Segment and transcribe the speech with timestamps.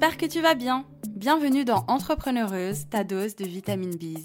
[0.00, 0.86] J'espère que tu vas bien.
[1.10, 4.16] Bienvenue dans Entrepreneureuse, ta dose de vitamine B.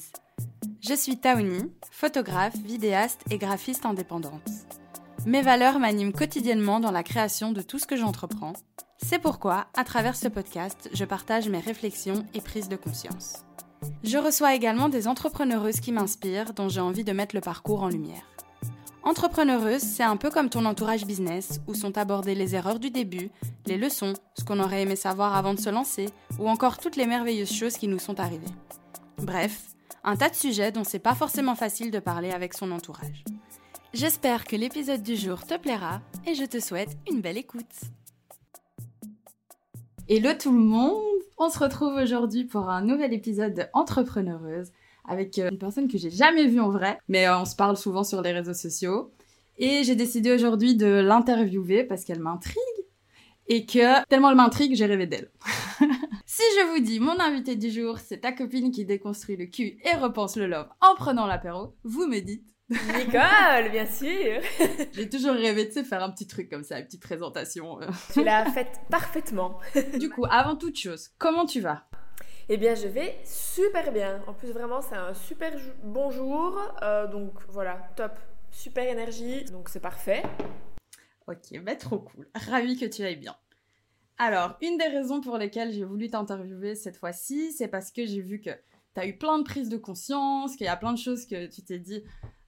[0.79, 4.49] Je suis Taouni, photographe, vidéaste et graphiste indépendante.
[5.25, 8.53] Mes valeurs m'animent quotidiennement dans la création de tout ce que j'entreprends.
[9.03, 13.43] C'est pourquoi, à travers ce podcast, je partage mes réflexions et prises de conscience.
[14.01, 17.89] Je reçois également des entrepreneureuses qui m'inspirent, dont j'ai envie de mettre le parcours en
[17.89, 18.34] lumière.
[19.05, 23.29] Entrepreneureuse, c'est un peu comme ton entourage business, où sont abordées les erreurs du début,
[23.67, 26.07] les leçons, ce qu'on aurait aimé savoir avant de se lancer,
[26.39, 28.47] ou encore toutes les merveilleuses choses qui nous sont arrivées.
[29.19, 29.61] Bref,
[30.03, 33.23] un tas de sujets dont c'est pas forcément facile de parler avec son entourage.
[33.93, 37.63] J'espère que l'épisode du jour te plaira et je te souhaite une belle écoute.
[40.09, 40.97] Hello tout le monde,
[41.37, 44.71] on se retrouve aujourd'hui pour un nouvel épisode de Entrepreneureuse
[45.07, 47.77] avec euh, une personne que j'ai jamais vue en vrai, mais euh, on se parle
[47.77, 49.11] souvent sur les réseaux sociaux.
[49.57, 52.61] Et j'ai décidé aujourd'hui de l'interviewer parce qu'elle m'intrigue
[53.47, 55.31] et que tellement elle m'intrigue, j'ai rêvé d'elle.
[56.25, 59.77] si je vous dis mon invité du jour, c'est ta copine qui déconstruit le cul
[59.83, 64.41] et repense le love en prenant l'apéro, vous me dites Nicole, bien sûr.
[64.93, 67.77] J'ai toujours rêvé de faire un petit truc comme ça, une petite présentation.
[68.11, 69.59] Tu l'as faite parfaitement.
[69.99, 71.87] du coup, avant toute chose, comment tu vas?
[72.47, 74.21] Eh bien, je vais super bien.
[74.27, 76.59] En plus, vraiment, c'est un super bon jour.
[76.83, 78.11] Euh, donc voilà, top.
[78.51, 79.45] Super énergie.
[79.45, 80.23] Donc c'est parfait.
[81.27, 82.27] Ok, bah trop cool.
[82.35, 83.35] Ravi que tu ailles bien.
[84.17, 88.21] Alors, une des raisons pour lesquelles j'ai voulu t'interviewer cette fois-ci, c'est parce que j'ai
[88.21, 90.99] vu que tu as eu plein de prises de conscience, qu'il y a plein de
[90.99, 92.03] choses que tu t'es dit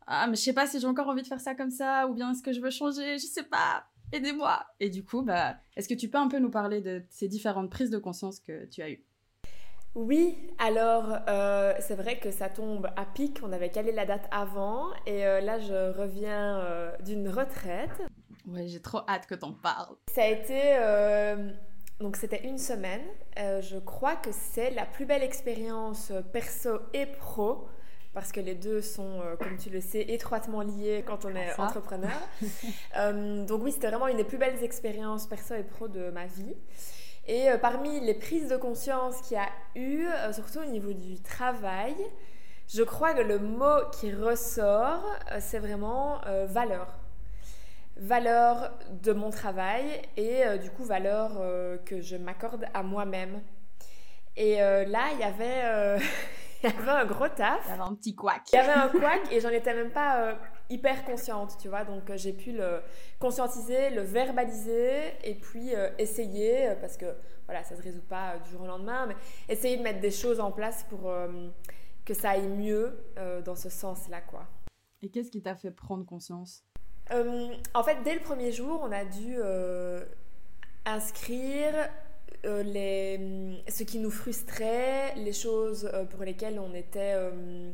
[0.06, 2.14] Ah, mais je sais pas si j'ai encore envie de faire ça comme ça, ou
[2.14, 4.64] bien est-ce que je veux changer, je sais pas, aidez-moi.
[4.80, 7.72] Et du coup, bah, est-ce que tu peux un peu nous parler de ces différentes
[7.72, 9.04] prises de conscience que tu as eues?
[9.98, 14.28] Oui, alors euh, c'est vrai que ça tombe à pic, on avait calé la date
[14.30, 18.04] avant et euh, là je reviens euh, d'une retraite.
[18.48, 19.96] Ouais, j'ai trop hâte que t'en parles.
[20.14, 20.78] Ça a été...
[22.00, 23.02] donc c'était une semaine.
[23.36, 27.68] je crois que c'est la plus belle expérience perso et pro
[28.14, 32.20] parce que les deux sont, comme tu le sais, étroitement liés quand on est entrepreneur.
[33.48, 36.56] donc oui, c'était vraiment une des plus belles expériences perso et pro de ma vie.
[37.28, 40.94] Et euh, parmi les prises de conscience qu'il y a eu, euh, surtout au niveau
[40.94, 41.96] du travail,
[42.70, 46.88] je crois que le mot qui ressort, euh, c'est vraiment valeur.
[47.98, 48.72] Valeur
[49.02, 51.32] de mon travail et du coup valeur
[51.84, 53.42] que je m'accorde à moi-même.
[54.36, 55.98] Et là, il y avait
[56.64, 57.62] il y avait un gros taf.
[57.66, 58.42] Il y avait un petit couac.
[58.54, 60.38] Il y avait un couac et j'en étais même pas
[60.70, 61.84] hyper consciente, tu vois.
[61.84, 62.82] Donc euh, j'ai pu le
[63.20, 67.06] conscientiser, le verbaliser et puis euh, essayer, parce que
[67.46, 69.16] voilà, ça se résout pas du jour au lendemain, mais
[69.48, 71.10] essayer de mettre des choses en place pour
[72.04, 72.98] que ça aille mieux
[73.46, 74.46] dans ce sens-là, quoi.
[75.02, 76.66] Et qu'est-ce qui t'a fait prendre conscience?
[77.10, 79.38] En fait, dès le premier jour, on a dû
[80.84, 81.90] inscrire
[82.46, 87.72] euh, les, ce qui nous frustrait, les choses euh, pour lesquelles on était, euh,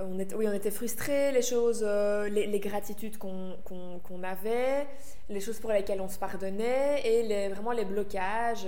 [0.00, 4.86] on était, oui, on était frustrés, les choses, les, gratitudes qu'on avait,
[5.28, 8.66] les choses pour lesquelles on se pardonnait et les, vraiment les blocages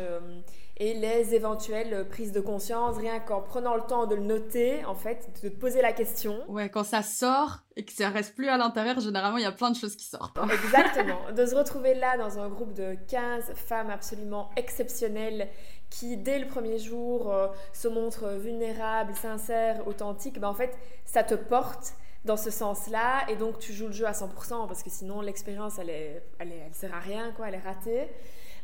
[0.81, 4.95] et les éventuelles prises de conscience, rien qu'en prenant le temps de le noter, en
[4.95, 6.39] fait, de te poser la question.
[6.49, 9.53] Ouais, quand ça sort et que ça reste plus à l'intérieur, généralement, il y a
[9.53, 10.39] plein de choses qui sortent.
[10.39, 10.47] Hein.
[10.65, 11.33] Exactement.
[11.35, 15.49] De se retrouver là dans un groupe de 15 femmes absolument exceptionnelles
[15.91, 21.23] qui, dès le premier jour, euh, se montrent vulnérables, sincères, authentiques, ben, en fait, ça
[21.23, 21.95] te porte
[22.25, 25.79] dans ce sens-là et donc tu joues le jeu à 100% parce que sinon l'expérience
[25.79, 28.09] elle, est, elle, elle sert à rien quoi, elle est ratée.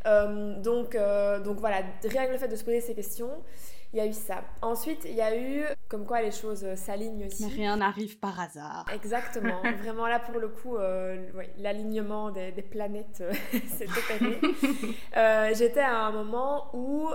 [0.07, 3.31] Euh, donc, euh, donc voilà, rien que le fait de se poser ces questions,
[3.95, 4.43] il y a eu ça.
[4.61, 7.47] Ensuite, il y a eu comme quoi les choses s'alignent aussi.
[7.47, 8.85] Mais rien n'arrive par hasard.
[8.93, 9.63] Exactement.
[9.83, 13.23] Vraiment là pour le coup, euh, l'alignement des, planètes
[13.69, 14.41] s'est opéré.
[15.55, 17.09] J'étais à un moment où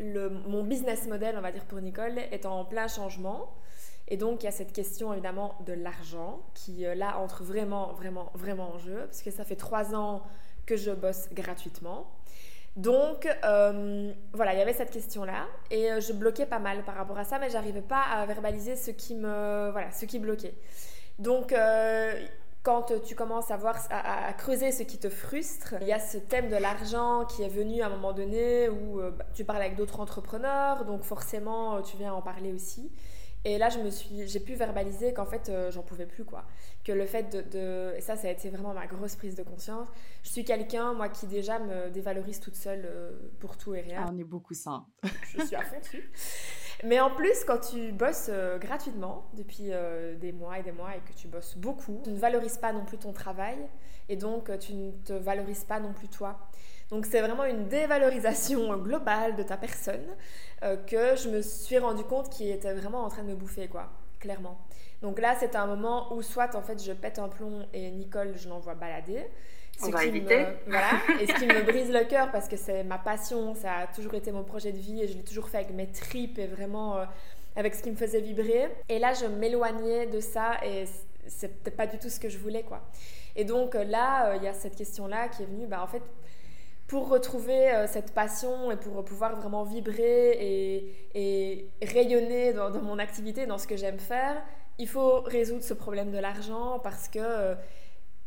[0.00, 3.54] le, mon business model, on va dire pour Nicole, est en plein changement.
[4.08, 8.32] Et donc, il y a cette question évidemment de l'argent qui, là, entre vraiment, vraiment,
[8.34, 9.04] vraiment en jeu.
[9.06, 10.24] Parce que ça fait trois ans
[10.66, 12.10] que je bosse gratuitement.
[12.76, 16.94] Donc euh, voilà, il y avait cette question-là et euh, je bloquais pas mal par
[16.94, 20.54] rapport à ça, mais j'arrivais pas à verbaliser ce qui me voilà, ce qui bloquait.
[21.18, 22.14] Donc euh,
[22.62, 26.16] quand tu commences à, voir, à, creuser ce qui te frustre, il y a ce
[26.16, 29.76] thème de l'argent qui est venu à un moment donné où bah, tu parles avec
[29.76, 32.90] d'autres entrepreneurs, donc forcément tu viens en parler aussi.
[33.44, 36.44] Et là, je me suis, j'ai pu verbaliser qu'en fait, euh, j'en pouvais plus, quoi.
[36.84, 39.88] Que le fait de, Et ça, ça a été vraiment ma grosse prise de conscience.
[40.22, 43.10] Je suis quelqu'un, moi, qui déjà me dévalorise toute seule euh,
[43.40, 44.04] pour tout et rien.
[44.06, 44.84] Ah, on est beaucoup ça.
[45.02, 46.08] je suis à fond dessus.
[46.84, 49.70] Mais en plus, quand tu bosses euh, gratuitement depuis
[50.20, 52.84] des mois et des mois et que tu bosses beaucoup, tu ne valorises pas non
[52.84, 53.58] plus ton travail
[54.08, 56.38] et donc tu ne te valorises pas non plus toi.
[56.92, 60.04] Donc c'est vraiment une dévalorisation globale de ta personne
[60.62, 63.66] euh, que je me suis rendu compte qui était vraiment en train de me bouffer,
[63.66, 63.88] quoi,
[64.20, 64.58] clairement.
[65.00, 68.34] Donc là, c'est un moment où soit en fait je pète un plomb et Nicole,
[68.36, 69.24] je l'envoie balader.
[69.80, 70.44] Ce On va éviter.
[70.66, 73.86] voilà, et ce qui me brise le cœur parce que c'est ma passion, ça a
[73.86, 76.46] toujours été mon projet de vie et je l'ai toujours fait avec mes tripes et
[76.46, 77.04] vraiment euh,
[77.56, 78.68] avec ce qui me faisait vibrer.
[78.90, 80.84] Et là, je m'éloignais de ça et
[81.26, 82.82] c'était pas du tout ce que je voulais, quoi.
[83.34, 86.02] Et donc là, euh, il y a cette question-là qui est venue, bah en fait,
[86.92, 90.36] pour retrouver euh, cette passion et pour pouvoir vraiment vibrer
[91.14, 94.36] et, rayonner dans, mon activité, dans ce que j'aime faire,
[94.76, 97.54] il faut résoudre ce problème de l'argent parce que euh,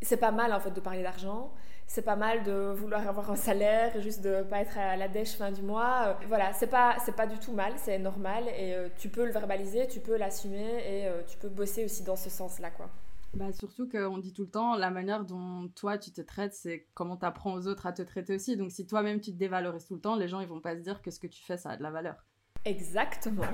[0.02, 1.52] c'est pas mal en fait de parler d'argent.
[1.86, 5.36] C'est pas mal de vouloir avoir un salaire, juste de pas être à la dèche
[5.36, 6.08] fin du mois.
[6.08, 9.30] Euh, voilà, c'est pas c'est pas du tout mal, c'est normal et tu peux le
[9.30, 12.90] verbaliser, tu peux l'assumer et tu peux bosser aussi dans ce sens-là quoi.
[13.36, 16.86] Bah, surtout qu'on dit tout le temps, la manière dont toi tu te traites, c'est
[16.94, 18.56] comment tu apprends aux autres à te traiter aussi.
[18.56, 20.80] Donc si toi-même tu te dévalorises tout le temps, les gens ils vont pas se
[20.80, 22.16] dire que ce que tu fais ça a de la valeur.
[22.64, 23.44] Exactement.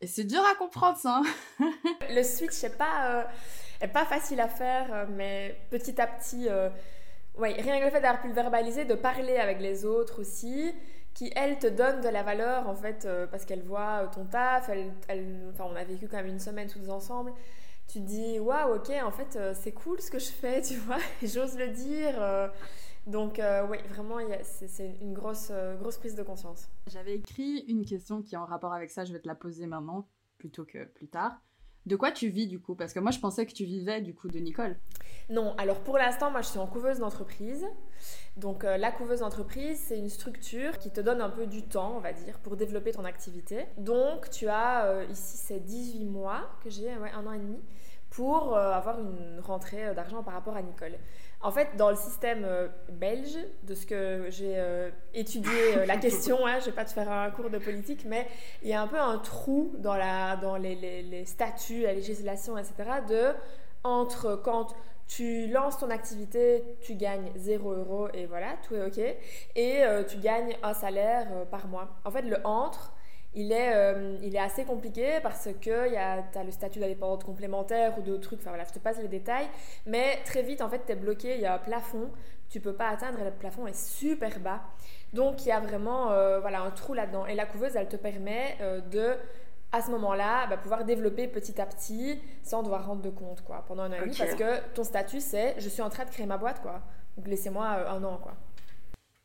[0.00, 1.20] Et c'est dur à comprendre ça.
[1.58, 1.72] Hein.
[2.10, 3.24] le switch n'est pas,
[3.82, 6.70] euh, pas facile à faire, euh, mais petit à petit, euh,
[7.36, 10.72] ouais, rien que le fait d'avoir pu le verbaliser, de parler avec les autres aussi,
[11.12, 15.64] qui elles te donnent de la valeur en fait, parce qu'elles voient ton taf, enfin,
[15.64, 17.32] on a vécu quand même une semaine tous ensemble
[17.88, 20.74] tu te dis waouh ok en fait euh, c'est cool ce que je fais tu
[20.76, 22.48] vois j'ose le dire euh.
[23.06, 25.50] donc euh, oui vraiment c'est une grosse
[25.80, 29.12] grosse prise de conscience j'avais écrit une question qui est en rapport avec ça je
[29.12, 30.06] vais te la poser maintenant
[30.36, 31.40] plutôt que plus tard
[31.86, 32.74] de quoi tu vis du coup?
[32.74, 34.76] Parce que moi je pensais que tu vivais du coup de Nicole.
[35.30, 37.66] Non, alors pour l'instant moi je suis en couveuse d'entreprise.
[38.36, 42.00] Donc la couveuse d'entreprise c'est une structure qui te donne un peu du temps on
[42.00, 43.66] va dire pour développer ton activité.
[43.76, 47.60] Donc tu as ici c'est 18 mois que j'ai, ouais, un an et demi
[48.10, 50.92] pour euh, avoir une rentrée euh, d'argent par rapport à Nicole.
[51.40, 54.56] En fait, dans le système euh, belge, de ce que j'ai
[55.14, 58.26] étudié la question, hein, je ne vais pas te faire un cours de politique, mais
[58.62, 62.56] il y a un peu un trou dans, la, dans les, les, statuts, la législation,
[62.58, 62.74] etc.,
[63.08, 63.32] de
[63.84, 64.74] entre quand
[65.06, 68.98] tu lances ton activité, tu gagnes 0 euros et voilà, tout est OK,
[69.54, 71.88] et tu gagnes un salaire par mois.
[72.04, 72.92] En fait, le entre,
[73.34, 77.98] il est, euh, il est assez compliqué parce que tu as le statut d'indépendante complémentaire
[77.98, 79.48] ou d'autres trucs, enfin voilà, je te passe les détails,
[79.86, 82.10] mais très vite en fait tu es bloqué, il y a un plafond,
[82.48, 84.62] tu peux pas atteindre et le plafond est super bas.
[85.12, 87.26] Donc il y a vraiment euh, voilà, un trou là-dedans.
[87.26, 89.14] Et la couveuse, elle te permet euh, de,
[89.72, 93.64] à ce moment-là, bah, pouvoir développer petit à petit sans devoir rendre de compte quoi,
[93.68, 96.10] pendant un an et demi parce que ton statut c'est je suis en train de
[96.10, 96.80] créer ma boîte quoi.
[97.16, 98.34] Donc laissez-moi un an quoi.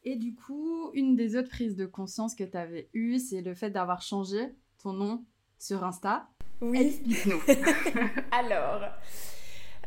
[0.06, 3.56] Et du coup, une des autres prises de conscience que tu avais eues, c'est le
[3.56, 5.26] fait d'avoir changé ton nom
[5.58, 6.28] sur Insta.
[6.62, 6.88] Oui.
[6.88, 7.42] Explique-nous.
[8.32, 8.82] Alors,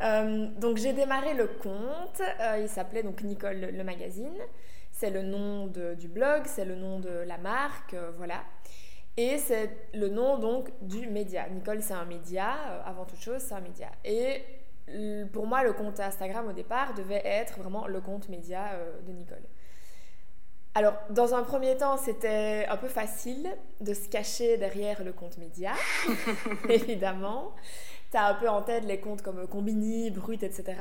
[0.02, 2.22] euh, donc j'ai démarré le compte.
[2.40, 4.38] Euh, il s'appelait donc Nicole le magazine.
[4.92, 8.42] C'est le nom du blog, c'est le nom de la marque, euh, voilà.
[9.19, 11.48] Et c'est le nom donc du média.
[11.48, 12.52] Nicole, c'est un média.
[12.84, 13.90] avant toute chose, c'est un média.
[14.04, 14.42] Et
[15.32, 18.70] pour moi, le compte Instagram au départ devait être vraiment le compte média
[19.06, 19.43] de Nicole.
[20.76, 23.48] Alors, dans un premier temps, c'était un peu facile
[23.80, 25.72] de se cacher derrière le compte média,
[26.68, 27.54] évidemment.
[28.10, 30.76] Tu as un peu en tête les comptes comme Combini, Brut, etc.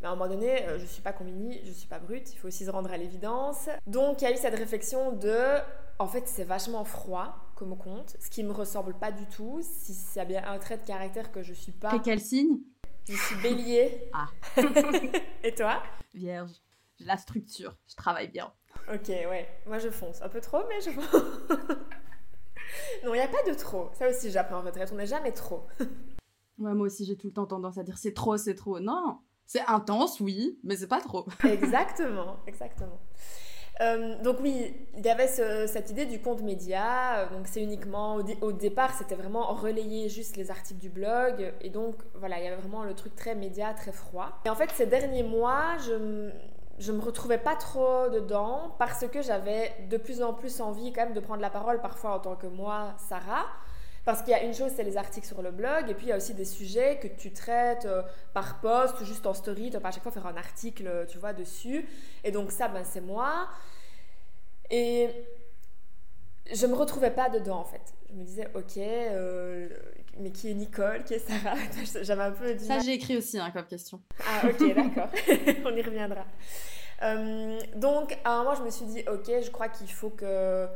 [0.00, 2.00] Mais à un moment donné, euh, je ne suis pas Combini, je ne suis pas
[2.00, 3.68] Brut, il faut aussi se rendre à l'évidence.
[3.86, 5.38] Donc, il y a eu cette réflexion de,
[6.00, 9.60] en fait, c'est vachement froid comme compte, ce qui ne me ressemble pas du tout.
[9.62, 11.94] Si y a bien un trait de caractère que je ne suis pas.
[11.94, 12.58] Et quel signe?
[13.08, 14.10] Je suis bélier.
[14.12, 14.26] Ah.
[15.44, 15.84] Et toi?
[16.12, 16.50] Vierge.
[16.98, 18.52] J'ai la structure, je travaille bien.
[18.92, 19.48] Ok, ouais.
[19.66, 20.20] Moi, je fonce.
[20.22, 21.12] Un peu trop, mais je fonce.
[23.04, 23.90] non, il n'y a pas de trop.
[23.94, 24.90] Ça aussi, j'apprends en retraite.
[24.92, 25.66] On n'est jamais trop.
[26.58, 28.80] ouais, moi aussi, j'ai tout le temps tendance à dire c'est trop, c'est trop.
[28.80, 31.26] Non, c'est intense, oui, mais c'est pas trop.
[31.44, 33.00] exactement, exactement.
[33.80, 37.26] Euh, donc oui, il y avait cette idée du compte média.
[37.32, 41.52] Donc c'est uniquement au, départ, c'était vraiment relayer juste les articles du blog.
[41.60, 44.40] Et donc voilà, il y avait vraiment le truc très média, très froid.
[44.44, 46.30] Et en fait, ces derniers mois, je,
[46.78, 51.04] je me retrouvais pas trop dedans parce que j'avais de plus en plus envie quand
[51.04, 53.46] même de prendre la parole parfois en tant que moi, Sarah.
[54.04, 56.08] Parce qu'il y a une chose, c'est les articles sur le blog, et puis il
[56.10, 58.02] y a aussi des sujets que tu traites euh,
[58.34, 59.70] par post juste en story.
[59.70, 61.88] Tu vas pas à chaque fois faire un article, tu vois, dessus.
[62.22, 63.48] Et donc ça, ben, c'est moi.
[64.70, 65.08] Et
[66.52, 67.94] je me retrouvais pas dedans, en fait.
[68.10, 69.68] Je me disais, ok, euh,
[70.18, 71.56] mais qui est Nicole, qui est Sarah
[72.02, 74.00] J'avais un peu Ça, j'ai écrit aussi hein, comme question.
[74.20, 75.10] Ah, ok, d'accord.
[75.64, 76.24] On y reviendra.
[77.02, 80.66] Euh, donc, à un moment, je me suis dit, ok, je crois qu'il faut que.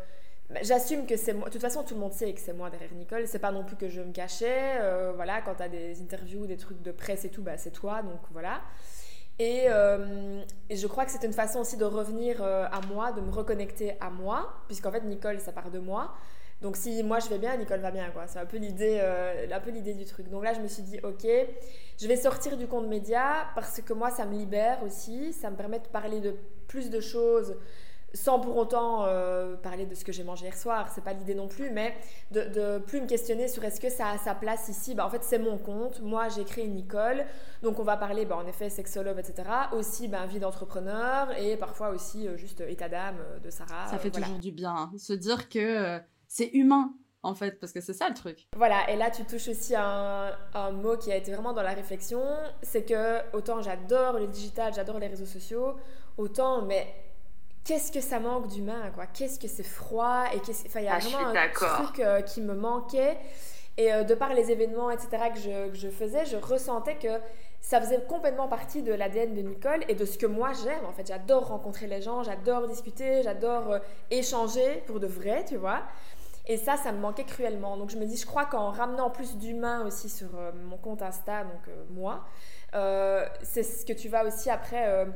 [0.50, 1.48] Bah, j'assume que c'est moi.
[1.48, 3.26] De toute façon, tout le monde sait que c'est moi derrière Nicole.
[3.26, 4.78] C'est pas non plus que je me cachais.
[4.80, 7.72] Euh, voilà, quand tu as des interviews, des trucs de presse et tout, bah, c'est
[7.72, 8.02] toi.
[8.02, 8.60] Donc voilà.
[9.38, 13.96] Et, je crois que c'est une façon aussi de revenir à moi, de me reconnecter
[14.00, 16.14] à moi, puisqu'en fait Nicole, ça part de moi.
[16.60, 18.26] Donc si moi je vais bien, Nicole va bien, quoi.
[18.26, 20.28] C'est un peu l'idée, un peu l'idée du truc.
[20.28, 21.26] Donc là, je me suis dit, ok,
[22.00, 25.56] je vais sortir du compte média parce que moi, ça me libère aussi, ça me
[25.56, 26.34] permet de parler de
[26.66, 27.56] plus de choses
[28.14, 31.34] sans pour autant euh, parler de ce que j'ai mangé hier soir, c'est pas l'idée
[31.34, 31.94] non plus, mais
[32.30, 34.94] de, de, plus me questionner sur est-ce que ça a sa place ici.
[34.94, 36.00] Bah, en fait, c'est mon compte.
[36.00, 37.24] Moi, j'ai créé Nicole,
[37.62, 39.48] donc on va parler, bah, en effet, sexologue, etc.
[39.72, 43.88] Aussi, bah, vie d'entrepreneur et parfois aussi euh, juste état d'âme euh, de Sarah.
[43.90, 44.90] Ça fait toujours du bien, hein.
[44.96, 46.94] se dire que c'est humain.
[47.24, 48.46] En fait, parce que c'est ça le truc.
[48.56, 51.72] Voilà, et là tu touches aussi un, un mot qui a été vraiment dans la
[51.72, 52.22] réflexion,
[52.62, 55.74] c'est que autant j'adore le digital, j'adore les réseaux sociaux,
[56.16, 56.86] autant, mais
[57.68, 59.06] qu'est-ce que ça manque d'humain, quoi?
[59.06, 60.66] Qu'est-ce que c'est froid et qu'est-ce...
[60.66, 63.18] Enfin, il y a ah, vraiment un truc euh, qui me manquait.
[63.76, 67.20] Et euh, de par les événements, etc., que je, que je, faisais, je ressentais que
[67.60, 70.84] ça faisait complètement partie de l'ADN de Nicole et de ce que moi j'aime.
[70.86, 73.78] En fait, j'adore rencontrer les gens, j'adore discuter, j'adore euh,
[74.10, 75.82] échanger pour de vrai, tu vois?
[76.48, 77.76] Et ça, ça me manquait cruellement.
[77.76, 80.28] Donc je me dis, je crois qu'en ramenant plus d'humain aussi sur
[80.68, 82.24] mon compte Insta, donc moi,
[83.42, 85.06] c'est ce que tu vas aussi après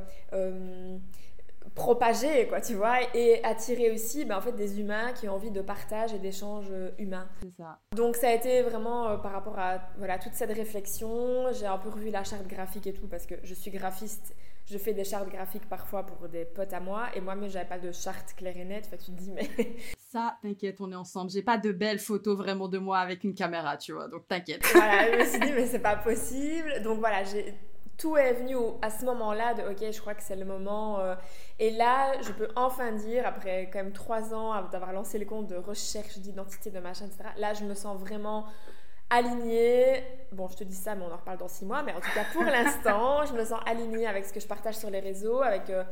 [1.75, 5.51] propager, quoi, tu vois, et attirer aussi ben, en fait, des humains qui ont envie
[5.51, 7.27] de partage et d'échange euh, humain.
[7.41, 7.79] C'est ça.
[7.95, 11.77] Donc ça a été vraiment euh, par rapport à voilà, toute cette réflexion, j'ai un
[11.77, 14.35] peu revu la charte graphique et tout, parce que je suis graphiste,
[14.65, 17.79] je fais des chartes graphiques parfois pour des potes à moi, et moi-même j'avais pas
[17.79, 19.49] de charte claire et nette, tu te dis, mais...
[20.11, 23.33] ça, t'inquiète, on est ensemble, j'ai pas de belles photos vraiment de moi avec une
[23.33, 24.65] caméra, tu vois, donc t'inquiète.
[24.73, 27.53] voilà, je me suis dit, mais c'est pas possible, donc voilà, j'ai
[27.97, 30.99] tout est venu à ce moment-là de ok, je crois que c'est le moment.
[30.99, 31.15] Euh,
[31.59, 35.47] et là, je peux enfin dire, après quand même trois ans d'avoir lancé le compte
[35.47, 38.45] de recherche d'identité, de machin, etc., là, je me sens vraiment
[39.13, 40.03] alignée.
[40.31, 41.83] Bon, je te dis ça, mais on en reparle dans six mois.
[41.83, 44.75] Mais en tout cas, pour l'instant, je me sens alignée avec ce que je partage
[44.75, 45.83] sur les réseaux, avec euh,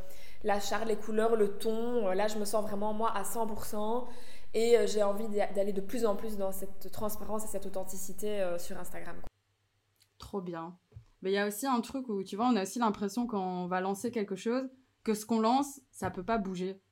[0.42, 2.08] la charte, les couleurs, le ton.
[2.08, 4.06] Euh, là, je me sens vraiment, moi, à 100%.
[4.54, 8.78] Et j'ai envie d'aller de plus en plus dans cette transparence et cette authenticité sur
[8.78, 9.16] Instagram.
[10.18, 10.76] Trop bien.
[11.22, 13.40] Mais il y a aussi un truc où, tu vois, on a aussi l'impression quand
[13.40, 14.68] on va lancer quelque chose,
[15.04, 16.82] que ce qu'on lance, ça peut pas bouger.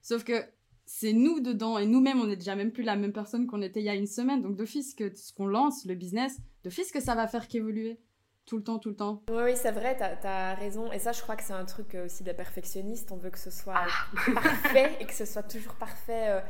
[0.00, 0.44] Sauf que
[0.90, 3.80] c'est nous dedans, et nous-mêmes, on n'est déjà même plus la même personne qu'on était
[3.80, 4.42] il y a une semaine.
[4.42, 8.00] Donc d'office que ce qu'on lance, le business, d'office que ça va faire qu'évoluer.
[8.46, 9.22] Tout le temps, tout le temps.
[9.28, 10.90] Oui, oui c'est vrai, tu as, raison.
[10.90, 13.12] Et ça, je crois que c'est un truc euh, aussi des perfectionnistes.
[13.12, 14.30] On veut que ce soit ah.
[14.34, 16.28] parfait et que ce soit toujours parfait.
[16.30, 16.40] Euh.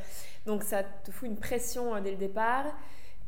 [0.45, 2.73] Donc ça te fout une pression euh, dès le départ.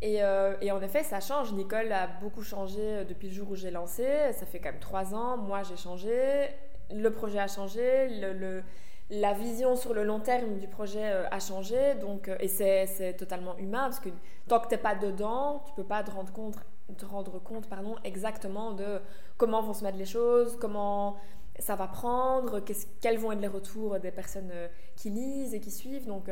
[0.04, 1.54] Euh, et, en effet, ça change.
[1.54, 4.06] Nicole a beaucoup changé depuis le jour où j'ai lancé.
[4.34, 5.38] Ça fait quand même trois ans.
[5.38, 6.48] Moi, j'ai changé.
[6.92, 8.08] Le projet a changé.
[8.20, 8.64] Le,
[9.12, 11.96] la vision sur le long terme du projet euh, a changé.
[11.96, 14.10] Donc, et c'est totalement humain parce que
[14.48, 16.56] tant que tu n'es pas dedans, tu peux pas te rendre compte,
[16.98, 19.00] te rendre compte pardon, exactement de
[19.38, 21.18] comment vont se mettre les choses, comment
[21.60, 22.62] ça va prendre,
[23.02, 24.52] quels vont être les retours des personnes
[24.96, 26.08] qui lisent et qui suivent.
[26.08, 26.30] Donc,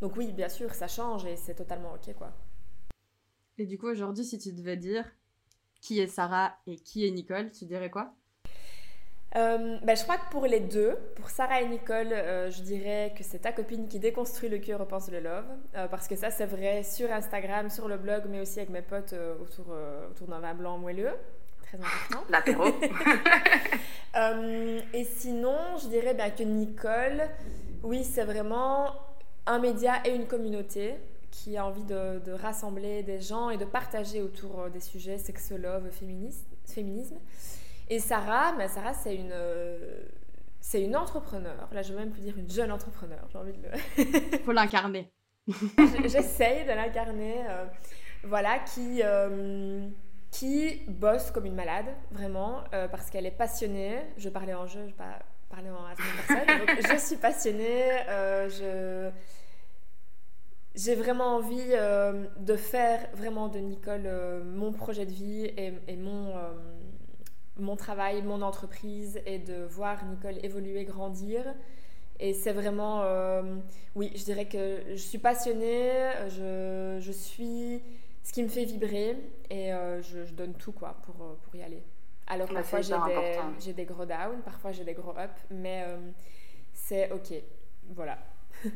[0.00, 2.14] donc oui, bien sûr, ça change et c'est totalement OK.
[2.14, 2.32] quoi.
[3.58, 5.04] Et du coup, aujourd'hui, si tu devais dire
[5.80, 8.14] qui est Sarah et qui est Nicole, tu dirais quoi?
[9.36, 13.12] Euh, ben, je crois que pour les deux, pour Sarah et Nicole, euh, je dirais
[13.16, 15.44] que c'est ta copine qui déconstruit le cœur, repense le love.
[15.76, 18.82] Euh, parce que ça, c'est vrai sur Instagram, sur le blog, mais aussi avec mes
[18.82, 19.74] potes autour,
[20.10, 21.10] autour d'un vin blanc moelleux.
[21.62, 22.24] Très important.
[22.30, 22.64] L'apéro.
[24.94, 27.28] et sinon, je dirais bien que Nicole,
[27.82, 28.94] oui, c'est vraiment
[29.46, 30.94] un média et une communauté
[31.32, 37.16] qui a envie de, rassembler des gens et de partager autour des sujets sexolove, féminisme.
[37.88, 40.04] Et Sarah, mais Sarah, c'est une, euh,
[40.60, 41.68] c'est une entrepreneur.
[41.72, 43.26] Là, je veux même plus dire une jeune entrepreneur.
[43.30, 44.38] J'ai envie de le.
[44.44, 45.12] Faut l'incarner.
[46.04, 47.44] J'essaye de l'incarner.
[47.48, 47.66] Euh,
[48.24, 49.02] voilà, qui,
[50.30, 53.98] qui bosse comme une malade, vraiment, parce qu'elle est passionnée.
[54.16, 55.18] Je parlais en jeu, je pas
[55.50, 55.84] parler en
[56.26, 56.58] personne.
[56.58, 57.84] Donc, je suis passionnée.
[58.08, 59.10] je
[60.74, 65.96] j'ai vraiment envie euh, de faire vraiment de Nicole euh, mon projet de vie et,
[65.96, 66.52] mon, euh,
[67.58, 71.44] mon travail, mon entreprise et de voir Nicole évoluer, grandir.
[72.20, 73.02] Et c'est vraiment,
[73.96, 75.90] oui, je dirais que je suis passionnée,
[76.28, 77.82] je, je suis
[78.22, 79.16] ce qui me fait vibrer
[79.50, 79.70] et
[80.00, 81.82] je, donne tout quoi pour, pour y aller.
[82.26, 85.84] Alors bah, parfois j'ai des, j'ai des gros downs, parfois j'ai des gros ups, mais
[86.72, 87.34] c'est ok,
[87.88, 88.18] voilà.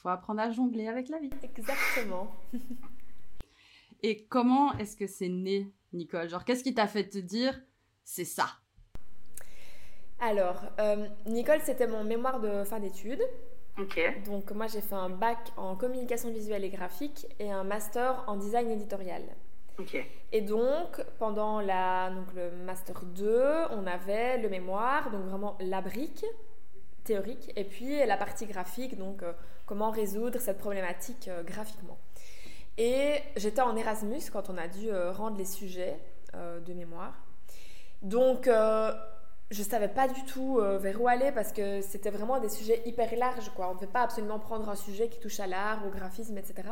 [0.00, 1.30] faut apprendre à jongler avec la vie.
[1.42, 2.34] Exactement.
[4.02, 6.28] Et comment est-ce que c'est né, Nicole?
[6.28, 7.60] Genre, qu'est-ce qui t'a fait te dire,
[8.04, 8.46] c'est ça
[10.20, 13.22] Alors, euh, Nicole, c'était mon mémoire de fin d'études.
[13.78, 14.00] Ok.
[14.26, 18.36] Donc, moi, j'ai fait un bac en communication visuelle et graphique et un master en
[18.36, 19.22] design éditorial.
[20.32, 25.80] Et donc, pendant la, donc, le Master 2, on avait le mémoire, donc vraiment la
[25.80, 26.24] brique
[27.04, 29.32] théorique, et puis la partie graphique, donc euh,
[29.66, 31.98] comment résoudre cette problématique euh, graphiquement.
[32.78, 35.98] Et j'étais en Erasmus quand on a dû euh, rendre les sujets
[36.32, 37.12] de mémoire.
[38.02, 38.48] Donc,
[39.50, 43.14] je savais pas du tout vers où aller parce que c'était vraiment des sujets hyper
[43.16, 43.50] larges.
[43.54, 43.68] Quoi.
[43.70, 46.70] On ne peut pas absolument prendre un sujet qui touche à l'art, au graphisme, etc.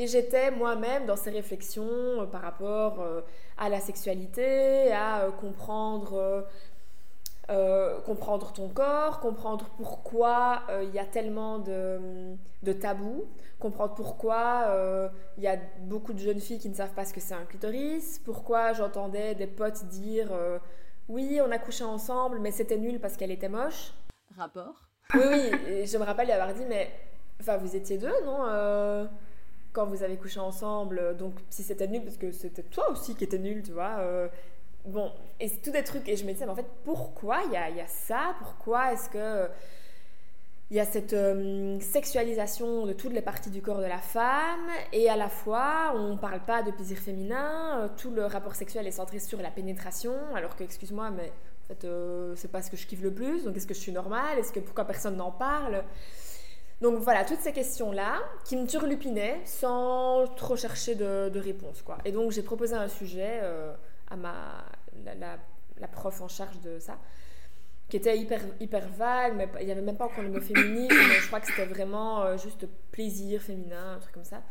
[0.00, 3.20] Et j'étais moi-même dans ces réflexions euh, par rapport euh,
[3.58, 5.28] à la sexualité, à
[7.50, 11.98] euh, comprendre, ton corps, comprendre pourquoi il y a tellement de,
[12.62, 13.24] de tabous,
[13.58, 17.20] comprendre pourquoi il y a beaucoup de jeunes filles qui ne savent pas ce que
[17.20, 20.28] c'est un clitoris, pourquoi j'entendais des potes dire
[21.08, 23.92] oui, on a couché ensemble, mais c'était nul parce qu'elle était moche.
[24.36, 26.88] Rapport Oui, oui, je me rappelle lui avoir dit, mais
[27.40, 29.08] enfin, vous étiez deux, non
[29.72, 33.14] quand vous avez couché ensemble, euh, donc si c'était nul, parce que c'était toi aussi
[33.14, 33.98] qui étais nul, tu vois.
[34.86, 36.08] Euh, bon, et c'est tout des trucs.
[36.08, 38.34] Et je me disais, mais en fait, pourquoi il y a, y a, ça?
[38.38, 39.48] Pourquoi est-ce que.
[40.70, 44.68] Il y a cette euh, sexualisation de toutes les parties du corps de la femme,
[44.92, 48.86] et à la fois, on ne parle pas de plaisir féminin, tout le rapport sexuel
[48.86, 51.32] est centré sur la pénétration, alors que, excuse-moi, mais
[51.64, 51.88] en fait,
[52.36, 54.38] c'est pas ce que je kiffe le plus, donc est-ce que je suis normale?
[54.38, 55.82] Est-ce que pourquoi personne n'en parle?
[56.80, 61.82] Donc voilà, toutes ces questions-là qui me turlupinaient sans trop chercher de, de réponse.
[61.82, 61.98] Quoi.
[62.04, 63.74] Et donc j'ai proposé un sujet euh,
[64.10, 64.64] à ma,
[65.04, 66.98] la, prof en charge de ça,
[67.88, 70.94] qui était hyper, hyper vague, mais il n'y avait même pas encore le mot féminisme,
[70.94, 74.42] je crois que c'était vraiment euh, juste plaisir féminin, un truc comme ça.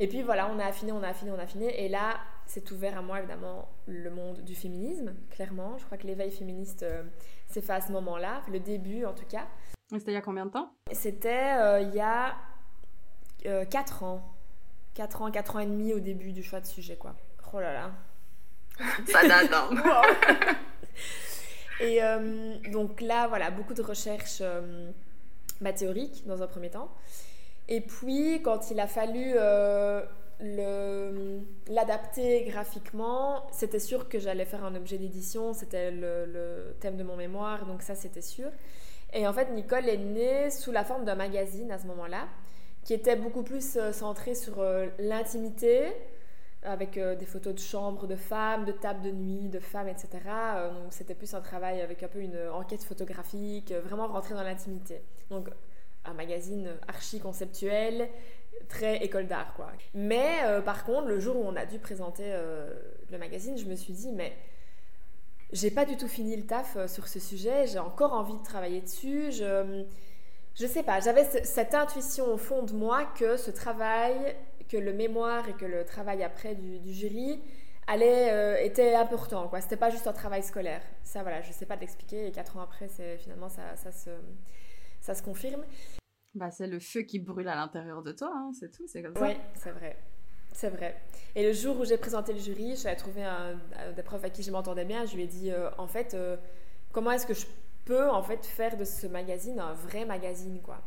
[0.00, 2.70] Et puis voilà, on a affiné, on a affiné, on a affiné, et là, c'est
[2.72, 5.78] ouvert à moi évidemment le monde du féminisme, clairement.
[5.78, 7.04] Je crois que l'éveil féministe euh,
[7.46, 9.46] s'est fait à ce moment-là, le début en tout cas.
[9.90, 10.72] C'était il y a combien de temps?
[10.92, 12.34] C'était euh, il y a
[13.42, 14.22] 4 euh, ans.
[14.94, 17.14] 4 ans, 4 ans et demi au début du choix de sujet, quoi.
[17.52, 17.92] Oh là là.
[19.06, 19.70] Ça date, hein.
[21.80, 24.42] Et euh, donc là, voilà, beaucoup de recherches
[25.60, 26.90] bah, théoriques dans un premier temps.
[27.68, 29.34] Et puis, quand il a fallu
[31.68, 37.02] l'adapter graphiquement, c'était sûr que j'allais faire un objet d'édition, c'était le, le, thème de
[37.02, 38.50] mon mémoire, donc ça c'était sûr.
[39.12, 42.28] Et en fait, Nicole est née sous la forme d'un magazine à ce moment-là,
[42.84, 45.92] qui était beaucoup plus euh, centré sur euh, l'intimité,
[46.62, 50.08] avec euh, des photos de chambres de femmes, de tables de nuit, de femmes, etc.
[50.72, 55.02] donc c'était plus un travail avec un peu une enquête photographique, vraiment rentrer dans l'intimité.
[55.30, 55.48] Donc
[56.04, 58.08] un magazine archi conceptuel,
[58.68, 59.70] très école d'art quoi.
[59.94, 62.34] Mais par contre, le jour où on a dû présenter
[63.10, 64.34] le magazine, je me suis dit mais
[65.52, 68.42] j'ai pas du tout fini le taf euh, sur ce sujet, j'ai encore envie de
[68.42, 69.32] travailler dessus.
[69.32, 69.84] Je,
[70.54, 74.14] je sais pas, j'avais cette intuition au fond de moi que ce travail,
[74.70, 77.42] que le mémoire et que le travail après du, jury
[77.86, 79.48] allait, euh, était important.
[79.48, 79.60] Quoi.
[79.60, 80.82] C'était pas juste un travail scolaire.
[81.02, 82.28] Ça, voilà, je sais pas t'expliquer.
[82.28, 84.10] Et quatre ans après, c'est, finalement, ça, ça, se,
[85.00, 85.64] ça se confirme.
[86.34, 89.16] Bah, c'est le feu qui brûle à l'intérieur de toi, hein, c'est tout, c'est comme
[89.16, 89.22] ça.
[89.22, 89.96] Oui, c'est vrai.
[90.52, 91.00] C'est vrai.
[91.34, 93.58] Et le jour où j'ai présenté le jury, j'avais trouvé un,
[93.96, 95.04] des profs à qui je m'entendais bien.
[95.06, 96.36] Je lui ai dit, euh, en fait, euh,
[96.92, 97.46] comment est-ce que je
[97.84, 100.80] peux en fait faire de ce magazine un vrai magazine, quoi?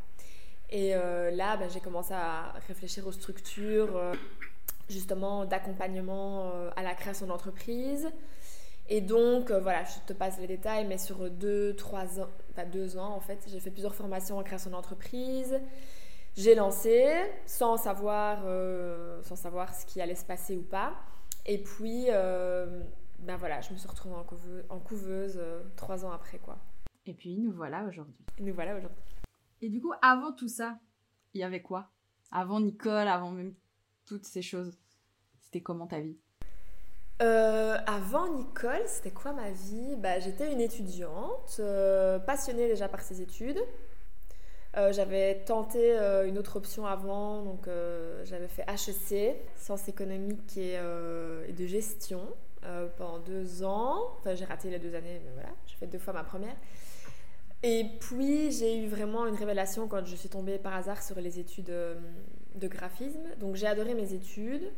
[0.73, 3.97] Et euh, là, ben, j'ai commencé à réfléchir aux structures,
[4.89, 8.09] justement, d'accompagnement à la création d'entreprise.
[8.89, 12.97] Et donc, voilà, je te passe les détails, mais sur deux, trois ans, enfin deux
[12.97, 15.57] ans en fait, j'ai fait plusieurs formations en création d'entreprise.
[16.36, 17.12] J'ai lancé
[17.45, 20.93] sans savoir, euh, sans savoir ce qui allait se passer ou pas.
[21.45, 22.81] Et puis, euh,
[23.19, 26.57] ben voilà, je me suis retrouvée en couveuse, en couveuse euh, trois ans après, quoi.
[27.05, 28.15] Et puis, nous voilà aujourd'hui.
[28.39, 28.97] Nous voilà aujourd'hui.
[29.63, 30.78] Et du coup, avant tout ça,
[31.34, 31.89] il y avait quoi?
[32.32, 33.56] Avant Nicole, avant même
[34.06, 34.78] toutes ces choses,
[35.39, 36.17] c'était comment ta vie?
[37.19, 39.95] Avant Nicole, c'était quoi ma vie?
[39.95, 41.62] Bah, J'étais une étudiante,
[42.26, 43.60] passionnée déjà par ses études,
[44.76, 50.58] euh, j'avais tenté euh, une autre option avant, donc euh, j'avais fait HEC, sciences économiques
[50.58, 50.80] et,
[51.47, 52.28] et de gestion,
[52.97, 54.15] pendant deux ans.
[54.19, 56.56] Enfin, j'ai raté les deux années, mais voilà, j'ai fait deux fois ma première.
[57.63, 61.39] Et puis, j'ai eu vraiment une révélation quand je suis tombée par hasard sur les
[61.39, 61.71] études
[62.56, 63.23] de graphisme.
[63.39, 64.69] Donc, j'ai adoré mes études.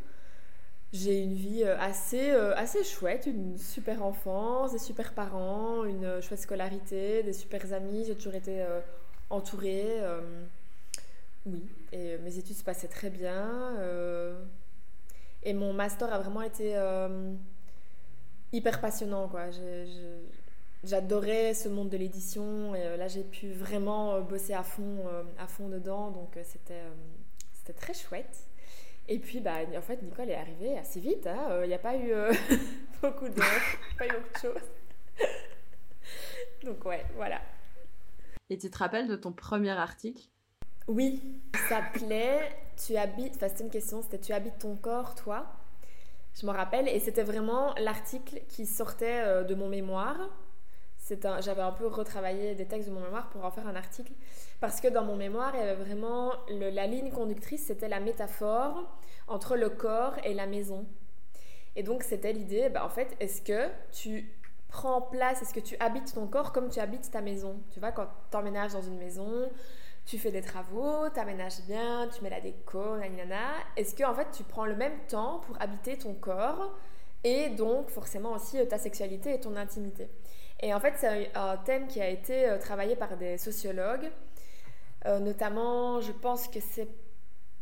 [0.94, 7.24] J'ai une vie assez, assez chouette, une super enfance, des super parents, une chouette scolarité,
[7.24, 8.06] des super amis.
[8.06, 8.64] J'ai toujours été
[9.30, 10.02] entourée.
[10.02, 10.22] Euh,
[11.46, 13.78] oui, et mes études se passaient très bien.
[13.80, 14.44] Euh,
[15.44, 17.34] et mon master a vraiment été euh,
[18.52, 19.28] hyper passionnant.
[19.28, 19.52] Quoi.
[20.86, 25.00] J'adorais ce monde de l'édition et là j'ai pu vraiment bosser à fond,
[25.40, 26.12] à fond dedans.
[26.12, 26.84] Donc c'était
[27.54, 28.48] c'était très chouette.
[29.08, 31.28] Et puis, bah, en fait, Nicole est arrivée assez vite.
[31.28, 31.38] Hein.
[31.50, 31.68] Il hein.
[31.68, 32.12] n'y a pas eu
[33.02, 33.36] beaucoup de,
[33.98, 34.70] pas eu beaucoup de choses.
[36.64, 37.40] Donc ouais, voilà.
[38.50, 40.24] Et tu te rappelles de ton premier article?
[40.88, 43.36] Oui, ça s'appelait Tu habites.
[43.36, 44.02] Enfin, c'était une question.
[44.02, 45.48] C'était Tu habites ton corps, toi?
[46.40, 50.18] Je me rappelle, et c'était vraiment l'article qui sortait euh, de mon mémoire.
[51.40, 54.12] J'avais un peu retravaillé des textes de mon mémoire pour en faire un article.
[54.60, 58.84] Parce que dans mon mémoire, il y avait vraiment la ligne conductrice, c'était la métaphore
[59.28, 60.86] entre le corps et la maison.
[61.76, 64.32] Et donc, c'était l'idée, bah, en fait, est-ce que tu
[64.70, 67.62] prends place, est-ce que tu habites ton corps comme tu habites ta maison?
[67.72, 69.50] Tu vois, quand tu emménages dans une maison,
[70.06, 73.54] tu fais des travaux, tu aménages bien, tu mets la déco, nanana.
[73.76, 76.74] Est-ce que en fait tu prends le même temps pour habiter ton corps
[77.24, 80.10] et donc forcément aussi euh, ta sexualité et ton intimité?
[80.62, 84.10] Et en fait, c'est un thème qui a été euh, travaillé par des sociologues,
[85.06, 86.88] euh, notamment, je pense que c'est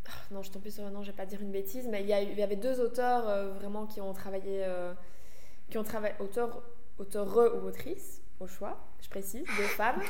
[0.05, 2.01] ah, non, je tombe plus sur le nom, je vais pas dire une bêtise, mais
[2.01, 4.67] il y, avait deux auteurs vraiment qui ont travaillé,
[5.69, 6.61] qui ont travaillé, auteurs,
[6.99, 10.01] auteurs ou autrices, au choix, je précise, deux femmes,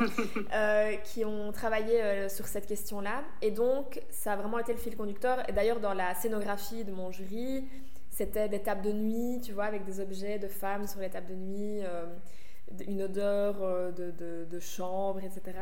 [0.54, 3.24] euh, qui ont travaillé euh, sur cette question-là.
[3.42, 5.48] Et donc, ça a vraiment été le fil conducteur.
[5.50, 7.68] Et d'ailleurs, dans la scénographie de mon jury,
[8.10, 11.28] c'était des tables de nuit, tu vois, avec des objets de femmes sur les tables
[11.28, 12.06] de nuit, euh,
[12.88, 13.56] une odeur
[13.94, 14.12] de,
[14.46, 15.58] de, chambre, etc.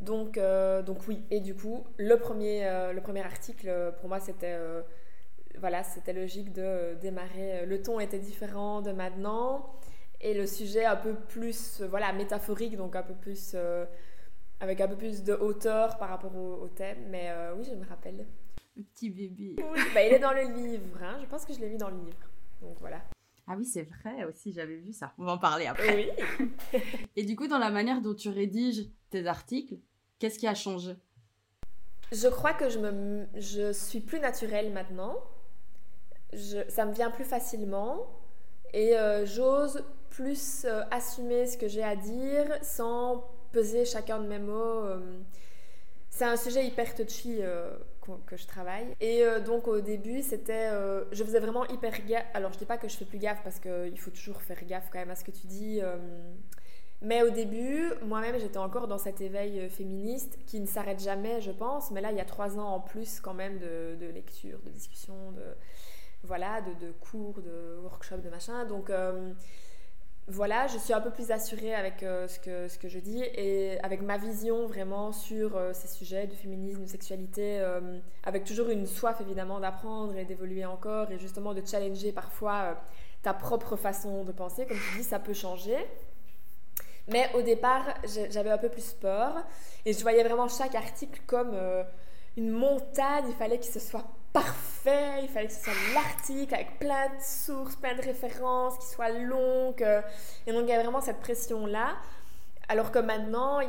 [0.00, 0.38] donc,
[0.84, 2.62] donc oui, et du coup, le premier,
[2.92, 4.58] le premier article, pour moi, c'était
[5.58, 7.66] voilà, c'était logique de démarrer.
[7.66, 9.70] Le ton était différent de maintenant
[10.22, 13.84] et le sujet un peu plus euh, voilà métaphorique donc un peu plus euh,
[14.60, 17.84] avec un peu plus de hauteur par rapport au, thème mais euh, oui je me
[17.86, 18.24] rappelle
[18.76, 21.18] le petit bébé oui, bah, il est dans le livre hein.
[21.20, 22.28] je pense que je l'ai mis dans le livre
[22.60, 23.02] donc voilà
[23.46, 25.12] ah oui, c'est vrai aussi, j'avais vu ça.
[25.18, 26.10] On va en parler après.
[26.40, 26.80] Oui.
[27.16, 29.76] Et du coup, dans la manière dont tu rédiges tes articles,
[30.18, 30.96] qu'est-ce qui a changé?
[32.12, 35.16] Je crois que je, me, je suis plus naturelle maintenant.
[36.32, 38.06] Je, ça me vient plus facilement.
[38.74, 44.38] Et j'ose plus euh, assumer ce que j'ai à dire sans peser chacun de mes
[44.38, 44.84] mots.
[44.84, 45.18] Euh.
[46.10, 47.70] c'est un sujet hyper touchy euh,
[48.26, 48.94] que je travaille.
[49.00, 50.70] Et donc au début, c'était,
[51.12, 52.26] je faisais vraiment hyper gaffe.
[52.34, 54.88] Alors je dis pas que je fais plus gaffe parce qu'il faut toujours faire gaffe
[54.92, 55.80] quand même à ce que tu dis.
[57.00, 61.52] mais au début, moi-même, j'étais encore dans cet éveil féministe qui ne s'arrête jamais, je
[61.52, 61.90] pense.
[61.90, 65.32] Mais là, il y a trois ans en plus quand même de, lecture, de discussion,
[65.32, 65.44] de
[66.24, 68.64] voilà, de, de, cours, de workshops, de machin.
[68.64, 68.90] Donc
[70.28, 72.38] voilà, je suis un peu plus assurée avec euh, ce,
[72.78, 76.88] que, je dis et avec ma vision vraiment sur euh, ces sujets de féminisme, de
[76.88, 82.12] sexualité, euh, avec toujours une soif évidemment d'apprendre et d'évoluer encore et justement de challenger
[82.12, 82.80] parfois
[83.22, 84.64] ta propre façon de penser.
[84.66, 85.76] Comme tu dis, ça peut changer.
[87.08, 87.92] Mais au départ,
[88.30, 89.44] j'avais un peu plus peur
[89.84, 91.52] et je voyais vraiment chaque article comme
[92.36, 96.78] une montagne, il fallait qu'il se soit parfait, il fallait que ce soit l'article avec
[96.78, 99.74] plein de sources, plein de références, qui soit long.
[100.46, 101.96] Et donc il y a vraiment cette pression-là.
[102.68, 103.60] Alors que maintenant,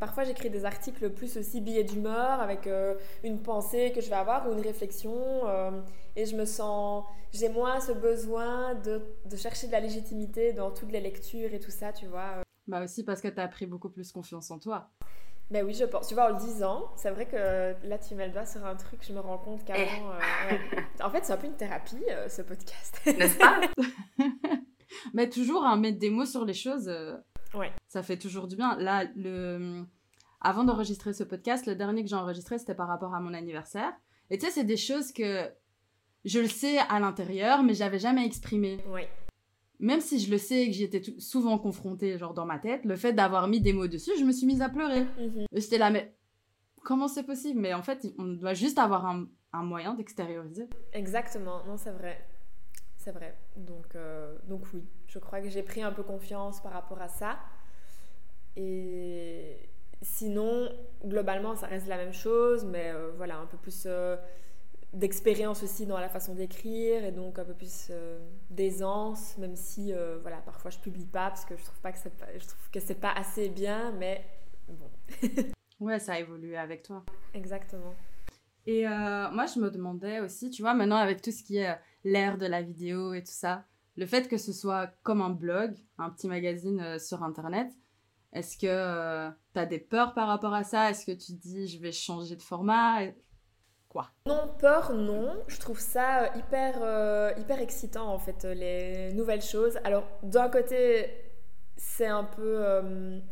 [0.00, 4.16] parfois j'écris des articles plus aussi billets d'humeur avec euh, une pensée que je vais
[4.16, 5.48] avoir ou une réflexion.
[5.48, 5.70] Euh,
[6.16, 10.70] et je me sens, j'ai moins ce besoin de, de, chercher de la légitimité dans
[10.70, 12.42] toutes les lectures et tout ça, tu vois.
[12.66, 14.90] Bah aussi parce que tu as pris beaucoup plus confiance en toi.
[15.50, 16.06] Ben oui, je pense.
[16.06, 18.76] Tu vois, en le disant, c'est vrai que là, tu mets le doigt sur un
[18.76, 20.12] truc, je me rends compte qu'avant.
[20.12, 20.56] Euh,
[21.02, 23.00] en fait, c'est un peu une thérapie, euh, ce podcast.
[23.06, 23.60] N'est-ce pas
[25.14, 27.16] Mais toujours, hein, mettre des mots sur les choses, euh,
[27.54, 27.72] ouais.
[27.88, 28.76] ça fait toujours du bien.
[28.76, 29.84] Là, le...
[30.40, 33.92] avant d'enregistrer ce podcast, le dernier que j'ai enregistré, c'était par rapport à mon anniversaire.
[34.30, 35.50] Et tu sais, c'est des choses que
[36.24, 38.84] je le sais à l'intérieur, mais j'avais jamais exprimé.
[38.88, 39.02] Oui
[39.80, 42.84] même si je le sais et que j'y étais souvent confrontée, genre dans ma tête,
[42.84, 45.06] le fait d'avoir mis des mots dessus, je me suis mise à pleurer.
[45.18, 45.46] Mhm.
[45.52, 46.14] J'étais là, mais
[46.84, 47.58] comment c'est possible?
[47.60, 49.26] Mais en fait, on doit juste avoir un,
[49.62, 50.68] moyen d'extérioriser.
[50.92, 52.24] Exactement, non, c'est vrai.
[52.96, 53.34] C'est vrai.
[53.56, 57.08] Donc, euh, donc oui, je crois que j'ai pris un peu confiance par rapport à
[57.08, 57.38] ça.
[58.56, 59.56] Et
[60.02, 60.68] sinon,
[61.04, 63.84] globalement, ça reste la même chose, mais euh, voilà, un peu plus...
[63.86, 64.16] Euh,
[64.92, 68.18] d'expérience aussi dans la façon d'écrire et donc un peu plus euh,
[68.50, 71.98] d'aisance, même si euh, voilà parfois je publie pas parce que je trouve pas que
[71.98, 74.24] c'est pas, je trouve que c'est pas assez bien, mais
[74.68, 74.90] bon.
[75.80, 77.04] ouais, ça a évolué avec toi.
[77.34, 77.94] Exactement.
[78.66, 81.78] Et euh, moi je me demandais aussi, tu vois, maintenant avec tout ce qui est
[82.02, 83.64] l'ère de la vidéo et tout ça,
[83.96, 87.70] le fait que ce soit comme un blog, un petit magazine sur internet,
[88.32, 90.90] est-ce que tu as des peurs par rapport à ça?
[90.90, 93.02] Est-ce que tu dis je vais changer de format?
[94.26, 95.42] Non, peur, non.
[95.48, 99.78] Je trouve ça euh, hyper, euh, hyper excitant, en fait, euh, les nouvelles choses.
[99.84, 101.10] Alors, d'un côté,
[101.76, 102.62] c'est un peu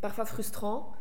[0.01, 0.91] parfois frustrant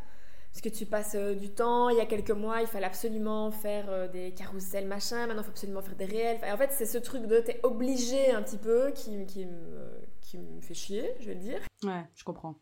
[0.53, 1.89] parce que tu passes du temps.
[1.89, 5.27] Il y a quelques mois, il fallait absolument faire des carousels, machin.
[5.27, 6.39] Maintenant, il faut absolument faire des réels.
[6.45, 9.89] en fait, c'est ce truc de t'es obligé un petit peu qui, qui, me,
[10.21, 11.61] qui me fait chier, je vais le dire.
[11.85, 12.57] Ouais, je comprends.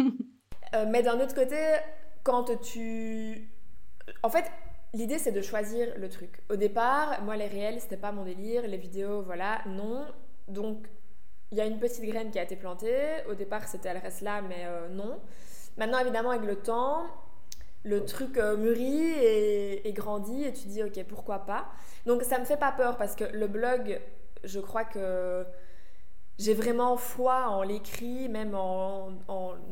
[0.88, 1.56] mais d'un autre côté,
[2.22, 3.50] quand tu...
[4.22, 4.44] En fait,
[4.94, 6.40] l'idée c'est de choisir le truc.
[6.50, 10.06] Au départ, moi les réels, c'était pas mon délire, les vidéos, voilà, non.
[10.48, 10.86] Donc,
[11.50, 13.22] il y a une petite graine qui a été plantée.
[13.28, 15.20] Au départ, c'était elle reste là, mais euh, non.
[15.76, 17.04] Maintenant, évidemment, avec le temps,
[17.84, 21.66] le truc euh, mûrit et, et, grandit et tu dis, ok, pourquoi pas?
[22.06, 24.00] Donc, ça me fait pas peur parce que le blog,
[24.44, 25.44] je crois que
[26.42, 29.10] j'ai vraiment foi en l'écrit, même en,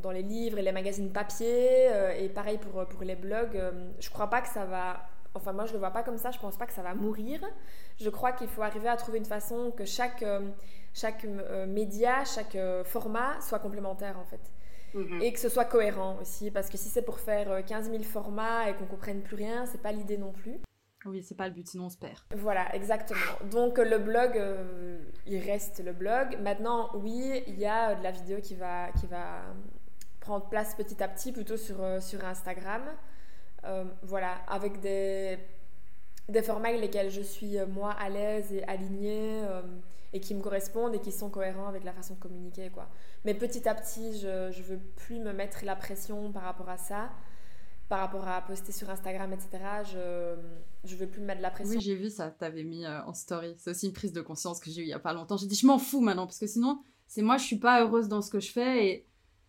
[0.02, 1.88] dans les livres et les magazines papier.
[1.88, 3.56] Euh, et pareil pour, pour les blogs.
[3.56, 5.00] Euh, je crois pas que ça va.
[5.34, 6.30] Enfin, moi, je le vois pas comme ça.
[6.30, 7.40] Je pense pas que ça va mourir.
[7.98, 10.48] Je crois qu'il faut arriver à trouver une façon que chaque, euh,
[10.94, 11.26] chaque
[11.66, 14.40] média, chaque format soit complémentaire, en fait.
[14.94, 15.22] Mhm.
[15.22, 16.52] Et que ce soit cohérent aussi.
[16.52, 19.82] Parce que si c'est pour faire 15 000 formats et qu'on comprenne plus rien, c'est
[19.82, 20.60] pas l'idée non plus.
[21.06, 22.18] Oui, c'est pas le but, sinon on se perd.
[22.36, 23.20] Voilà, exactement.
[23.50, 26.38] Donc le blog, euh, il reste le blog.
[26.42, 29.42] Maintenant, oui, il y a de la vidéo qui va, qui va
[30.20, 32.82] prendre place petit à petit, plutôt sur, euh, sur Instagram.
[33.64, 35.38] Euh, voilà, avec des,
[36.28, 39.42] des formats avec lesquels je suis moi à l'aise et alignée
[40.12, 42.68] et qui me correspondent et qui sont cohérents avec la façon de communiquer.
[42.70, 42.88] Quoi.
[43.24, 46.76] Mais petit à petit, je ne veux plus me mettre la pression par rapport à
[46.76, 47.10] ça
[47.90, 49.58] par rapport à poster sur Instagram, etc.
[49.92, 50.36] Je
[50.84, 51.74] je veux plus me mettre de la pression.
[51.74, 53.54] Oui, j'ai vu ça, tu avais mis euh, en story.
[53.58, 55.36] C'est aussi une prise de conscience que j'ai eue il y a pas longtemps.
[55.36, 58.08] J'ai dit, je m'en fous maintenant, parce que sinon, c'est moi, je suis pas heureuse
[58.08, 59.06] dans ce que je fais et,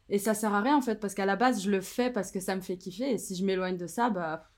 [0.10, 2.32] et ça sert à rien en fait, parce qu'à la base, je le fais parce
[2.32, 4.50] que ça me fait kiffer et si je m'éloigne de ça, bah.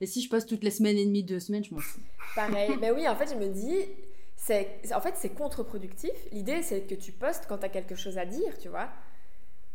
[0.00, 2.00] Et si je poste toutes les semaines et demie, deux semaines, je m'en fous.
[2.34, 2.76] Pareil.
[2.80, 3.84] ben oui, en fait, je me dis,
[4.36, 6.12] c'est en fait, c'est contre-productif.
[6.32, 8.88] L'idée, c'est que tu postes quand tu as quelque chose à dire, tu vois.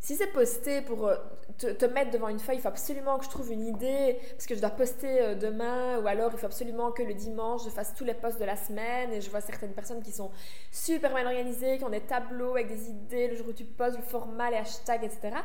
[0.01, 1.15] Si c'est posté pour euh,
[1.59, 4.55] te, mettre devant une feuille, il faut absolument que je trouve une idée, parce que
[4.55, 7.93] je dois poster euh, demain, ou alors il faut absolument que le dimanche, je fasse
[7.93, 10.31] tous les posts de la semaine, et je vois certaines personnes qui sont
[10.71, 13.97] super bien organisées, qui ont des tableaux avec des idées, le jour où tu postes,
[13.97, 15.35] le format, les hashtags, etc.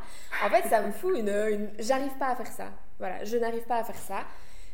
[0.43, 1.71] En fait, ça me fout une...
[1.79, 2.71] J'arrive pas à faire ça.
[2.99, 4.25] Voilà, je n'arrive pas à faire ça.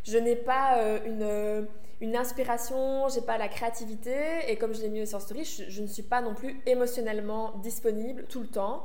[0.04, 1.66] Je n'ai pas euh, une
[2.02, 4.12] une inspiration, j'ai pas la créativité
[4.48, 8.24] et comme je l'ai mis sur story, je, ne suis pas non plus émotionnellement disponible
[8.28, 8.82] tout le temps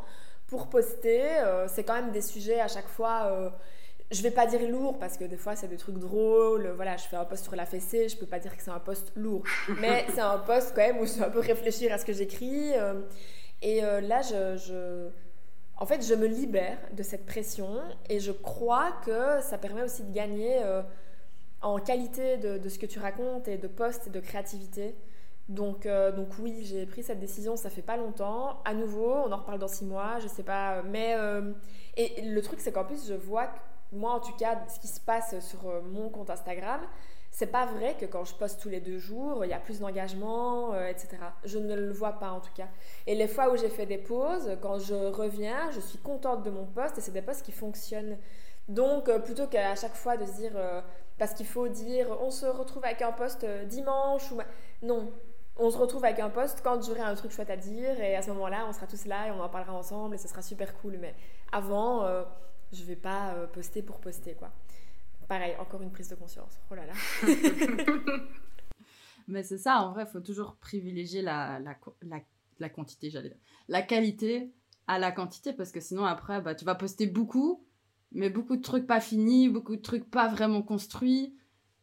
[0.47, 1.21] pour poster.
[1.37, 3.27] Euh, c'est quand même des sujets à chaque fois.
[3.31, 3.49] Euh,
[4.09, 6.71] je vais pas dire lourd parce que des fois c'est des trucs drôles.
[6.75, 8.79] Voilà, je fais un post sur la fessée, je peux pas dire que c'est un
[8.79, 9.43] post lourd,
[9.81, 12.13] mais c'est un post quand même où je dois un peu réfléchir à ce que
[12.13, 12.71] j'écris.
[12.77, 13.01] Euh,
[13.61, 15.09] et là, je,
[15.77, 20.03] en fait, je me libère de cette pression et je crois que ça permet aussi
[20.03, 20.61] de gagner
[21.63, 24.93] en qualité de, de, ce que tu racontes et de post et de créativité.
[25.49, 28.61] Donc, euh, donc oui, j'ai pris cette décision, ça fait pas longtemps.
[28.65, 30.81] À nouveau, on en reparle dans six mois, je sais pas.
[30.83, 31.53] Mais euh,
[31.95, 33.49] et le truc, c'est qu'en plus, je vois
[33.93, 36.81] moi, en tout cas, ce qui se passe sur euh, mon compte Instagram,
[37.31, 39.79] c'est pas vrai que quand je poste tous les deux jours, il y a plus
[39.79, 41.17] d'engagement, etc.
[41.45, 42.67] Je ne le vois pas en tout cas.
[43.05, 46.49] Et les fois où j'ai fait des pauses, quand je reviens, je suis contente de
[46.49, 48.17] mon poste et c'est des posts qui fonctionnent.
[48.69, 50.53] Donc, plutôt qu'à chaque fois de se dire,
[51.19, 54.39] parce qu'il faut dire, on se retrouve avec un poste dimanche ou
[54.81, 55.11] non,
[55.59, 57.99] on se retrouve avec un poste quand j'aurai un truc chouette à dire?
[57.99, 60.27] Et à ce moment-là, on sera tous là et on en parlera ensemble et ce
[60.27, 60.97] sera super cool.
[60.99, 61.15] Mais
[61.51, 62.23] avant, je euh,
[62.73, 64.51] je vais pas euh, poster pour poster quoi.
[65.27, 66.57] Pareil, encore une prise de conscience.
[66.71, 66.93] Oh là là.
[69.27, 73.37] mais c'est ça, en vrai, il faut toujours privilégier la, la, quantité, j'allais dire.
[73.67, 74.53] La qualité
[74.87, 77.65] à la quantité parce que sinon après, bah, tu vas poster beaucoup,
[78.13, 81.35] mais beaucoup de trucs pas finis, beaucoup de trucs pas vraiment construits.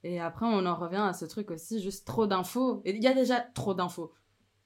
[0.04, 2.82] Et après, on en revient à ce truc aussi, juste trop d'infos.
[2.84, 4.12] Et il y a déjà trop d'infos.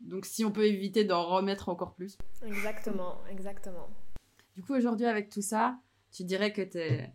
[0.01, 2.19] Donc si on peut éviter d'en remettre encore plus.
[2.45, 3.89] Exactement, exactement.
[4.57, 5.79] Du coup, aujourd'hui, avec tout ça,
[6.11, 7.15] tu dirais que tu es,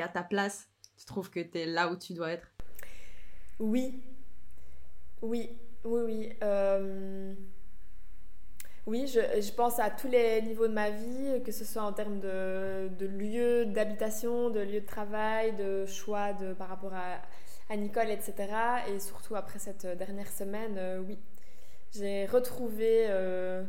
[0.00, 2.50] à ta place Tu trouves que tu es là où tu dois être
[3.58, 4.02] Oui.
[5.20, 5.50] Oui,
[5.84, 6.32] oui, oui.
[6.42, 7.34] Euh,
[8.86, 11.92] oui, je, je, pense à tous les niveaux de ma vie, que ce soit en
[11.92, 17.20] termes de, de lieu d'habitation, de lieu de travail, de choix de, par rapport à,
[17.70, 18.34] à Nicole, etc.
[18.88, 21.18] Et surtout après cette dernière semaine, euh, oui,
[21.94, 23.62] j'ai retrouvé, euh,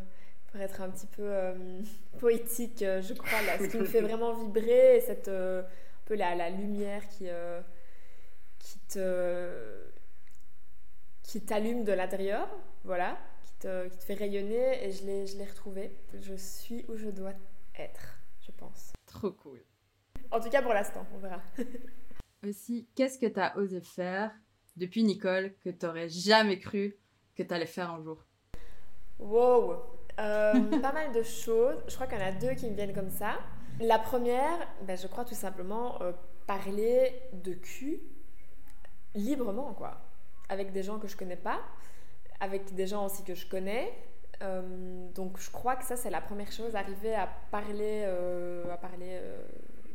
[0.47, 1.81] pour être un petit peu euh,
[2.19, 5.63] poétique, je crois, là, ce qui me fait vraiment vibrer, cette un
[6.05, 7.27] peu la, la lumière qui,
[8.59, 9.49] qui te
[11.21, 12.49] qui t'allume de l'intérieur,
[12.83, 15.95] voilà, qui te, qui te, fait rayonner, et je l'ai, je l'ai retrouvé.
[16.19, 17.31] Je suis où je dois
[17.77, 18.91] être, je pense.
[19.05, 19.61] Trop cool.
[20.31, 21.41] En tout cas pour l'instant, on verra.
[22.47, 24.32] aussi, qu'est-ce que tu as osé faire
[24.75, 26.97] depuis Nicole que tu n'aurais jamais cru
[27.36, 28.23] que tu allais faire un jour?
[29.19, 29.75] Wow
[30.19, 31.77] euh, Pas mal de choses.
[31.88, 33.39] Je crois qu'il y en a deux qui me viennent comme ça.
[33.80, 35.99] La première, ben, je crois tout simplement
[36.45, 38.01] parler de cul
[39.15, 40.01] librement, quoi.
[40.49, 41.60] Avec des gens que je connais pas,
[42.39, 43.93] avec des gens aussi que je connais.
[45.15, 48.04] donc je crois que ça c'est la première chose, arriver à parler,
[48.69, 49.19] à parler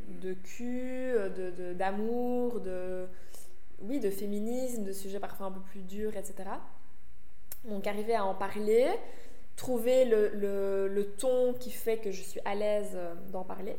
[0.07, 3.07] de cul, de, d'amour, de,
[3.79, 6.49] oui, de féminisme, de sujets parfois un peu plus durs, etc.
[7.65, 8.87] Donc arriver à en parler,
[9.55, 13.77] trouver le, ton qui fait que je suis à l'aise euh, d'en parler.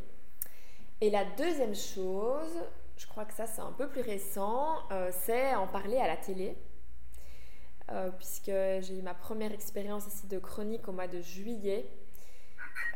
[1.01, 2.63] Et la deuxième chose,
[2.97, 6.17] je crois que ça c'est un peu plus récent, euh, c'est en parler à la
[6.17, 6.57] télé.
[7.91, 11.89] Euh, puisque j'ai eu ma première expérience ici de chronique au mois de juillet,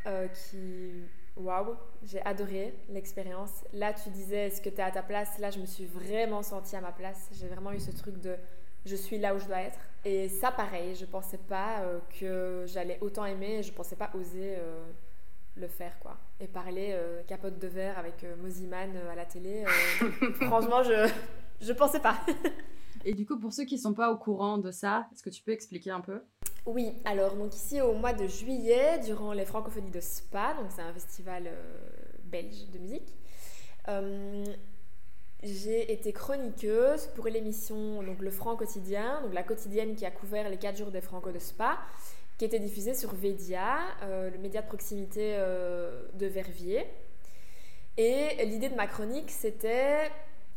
[0.05, 1.05] qui
[1.37, 3.65] waouh, j'ai adoré l'expérience.
[3.73, 5.39] Là, tu disais, est-ce que tu es à ta place?
[5.39, 7.29] Là, je me suis vraiment sentie à ma place.
[7.33, 8.37] J'ai vraiment eu ce truc de
[8.85, 9.79] je suis là où je dois être.
[10.05, 14.57] Et ça, pareil, je pensais pas euh, que j'allais autant aimer, je pensais pas oser
[14.59, 14.83] euh,
[15.55, 16.19] le faire, quoi.
[16.41, 19.65] Et parler euh, capote de verre avec Moziman à la télé,
[20.41, 21.11] franchement, je,
[21.61, 22.19] je pensais pas.
[23.05, 25.43] Et du coup, pour ceux qui sont pas au courant de ça, est-ce que tu
[25.43, 26.21] peux expliquer un peu?
[26.65, 30.83] Oui, alors donc ici au mois de juillet, durant les Francophonies de Spa, donc c'est
[30.83, 31.73] un festival euh,
[32.25, 33.17] belge de musique,
[33.89, 34.45] euh,
[35.43, 40.49] j'ai été chroniqueuse pour l'émission donc le Franc quotidien, donc la quotidienne qui a couvert
[40.49, 41.81] les 4 jours des Franco de Spa,
[42.39, 45.37] qui était diffusée sur Vedia, euh, le média de proximité
[46.15, 46.87] de Verviers.
[47.97, 50.11] Et l'idée de ma chronique, c'était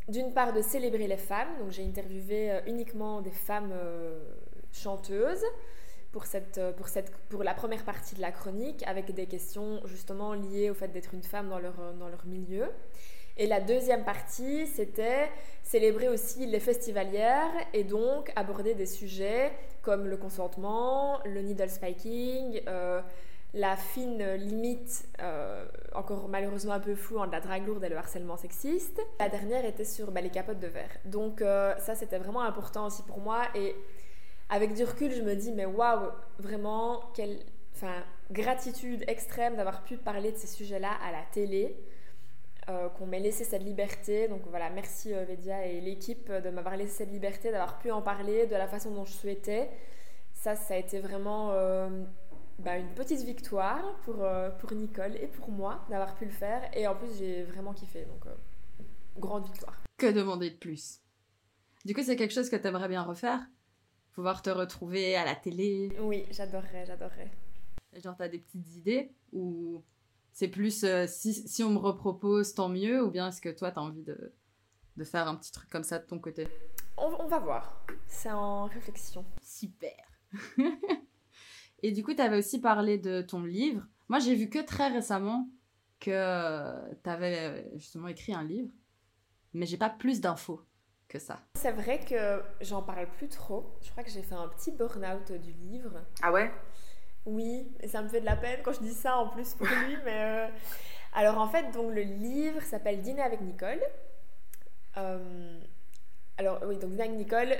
[0.07, 3.73] d'une part de célébrer les femmes, donc j'ai interviewé uniquement des femmes
[4.71, 5.43] chanteuses
[6.15, 9.81] pour, cette, euh, pour, cette, pour la première partie de la chronique avec des questions
[9.83, 12.71] justement liées au fait d'être une femme dans leur, euh, dans leur milieu.
[13.35, 15.29] Et la deuxième partie, c'était
[15.61, 19.51] célébrer aussi les festivalières et donc aborder des sujets
[19.81, 23.01] comme le consentement, le needle spiking, euh,
[23.53, 25.09] la fine limite,
[25.93, 29.01] encore malheureusement un peu floue, entre la drague lourde et le harcèlement sexiste.
[29.19, 30.91] La dernière était sur bah, les capotes de verre.
[31.05, 33.43] Donc ça, c'était vraiment important aussi pour moi.
[33.53, 33.75] Et
[34.49, 37.39] avec du recul, je me dis, mais waouh, vraiment, quelle
[38.31, 41.77] gratitude extrême d'avoir pu parler de ces sujets-là à la télé,
[42.69, 44.27] euh, qu'on m'ait laissé cette liberté.
[44.27, 48.01] Donc voilà, merci euh, Vedia et l'équipe de m'avoir laissé cette liberté, d'avoir pu en
[48.01, 49.69] parler de la façon dont je souhaitais.
[50.33, 52.03] Ça, ça a été vraiment euh,
[52.59, 54.25] bah, une petite victoire pour,
[54.59, 56.69] pour Nicole et pour moi d'avoir pu le faire.
[56.73, 58.05] Et en plus, j'ai vraiment kiffé.
[58.05, 58.25] Donc,
[59.17, 59.81] grande victoire.
[59.97, 61.01] Que demander de plus?
[61.85, 63.45] Du coup, c'est quelque chose que tu aimerais bien refaire?
[64.15, 65.89] Pouvoir te retrouver à la télé.
[65.99, 67.29] Oui, j'adorerais, j'adorerais.
[68.01, 69.83] Genre, t'as des petites idées ou
[70.31, 73.71] c'est plus euh, si, si, on me repropose, tant mieux ou bien est-ce que toi,
[73.71, 74.33] t'as envie de,
[74.95, 76.47] de, faire un petit truc comme ça de ton côté?
[76.97, 77.85] On, on va voir.
[78.07, 79.25] C'est en réflexion.
[79.41, 79.91] Super.
[81.83, 83.85] Et du coup, t'avais aussi parlé de ton livre.
[84.07, 85.49] Moi, j'ai vu que très récemment
[85.99, 88.71] que t'avais justement écrit un livre,
[89.53, 90.61] mais j'ai pas plus d'infos
[91.07, 91.39] que ça.
[91.55, 93.77] C'est vrai que j'en parle plus trop.
[93.81, 96.01] Je crois que j'ai fait un petit burn-out du livre.
[96.21, 96.51] Ah ouais?
[97.25, 99.67] Oui, et ça me fait de la peine quand je dis ça en plus pour
[99.67, 99.97] lui.
[100.05, 100.47] mais euh,
[101.13, 103.81] Alors en fait, donc le livre s'appelle Dîner avec Nicole.
[104.97, 105.59] Euh,
[106.37, 107.55] alors oui, donc Dîner avec Nicole,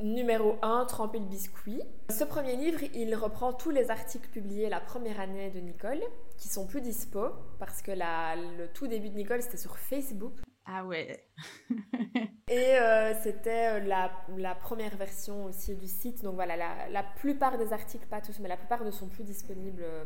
[0.00, 1.82] numéro 1, Tremper le biscuit.
[2.10, 6.02] Ce premier livre, il reprend tous les articles publiés la première année de Nicole,
[6.36, 10.34] qui sont plus dispo, parce que la, le tout début de Nicole, c'était sur Facebook.
[10.64, 11.24] Ah ouais.
[12.48, 16.22] et euh, c'était euh, la, première version aussi du site.
[16.22, 16.56] Donc voilà,
[16.88, 20.04] la, plupart des articles, pas tous, mais la plupart ne sont plus disponibles euh,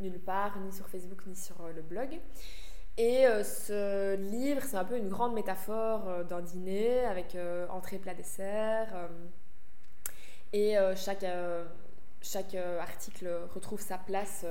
[0.00, 2.20] nulle part, ni sur Facebook, ni sur le blog.
[2.98, 7.36] Et ce livre, c'est un peu une grande métaphore d'un dîner avec
[7.68, 8.88] entrée, plat, dessert.
[10.54, 11.26] et chaque,
[12.22, 14.46] chaque article retrouve sa place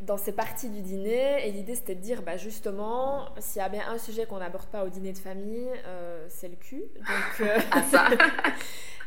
[0.00, 1.46] dans ces parties du dîner.
[1.46, 4.66] Et l'idée, c'était de dire, bah, justement, s'il y a bien un sujet qu'on n'aborde
[4.66, 6.84] pas au dîner de famille, euh, c'est le cul.
[6.96, 7.58] Donc, euh,
[7.94, 8.10] ah,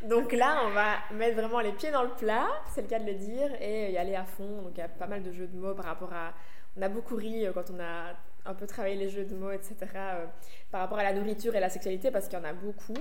[0.07, 3.05] donc là, on va mettre vraiment les pieds dans le plat, c'est le cas de
[3.05, 4.63] le dire, et y aller à fond.
[4.63, 6.33] Donc il y a pas mal de jeux de mots par rapport à...
[6.77, 9.51] On a beaucoup ri euh, quand on a un peu travaillé les jeux de mots,
[9.51, 9.75] etc.,
[10.71, 12.95] par rapport à la nourriture et la sexualité, parce qu'il y en a beaucoup.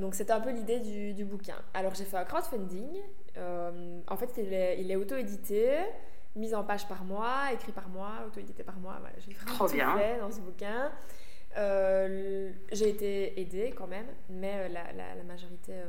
[0.00, 1.54] donc c'était un peu l'idée du, du, bouquin.
[1.74, 2.88] Alors j'ai fait un crowdfunding.
[3.36, 5.76] en fait, il est, il est auto-édité
[6.38, 8.96] mise en page par mois, écrit par mois, auto-édité par mois.
[9.00, 10.90] Voilà, j'ai vraiment tout fait dans ce bouquin.
[11.56, 15.86] Euh, j'ai été aidée quand même, mais euh, la, la, majorité, euh,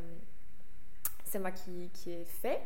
[1.26, 2.62] c'est moi qui, qui ai fait.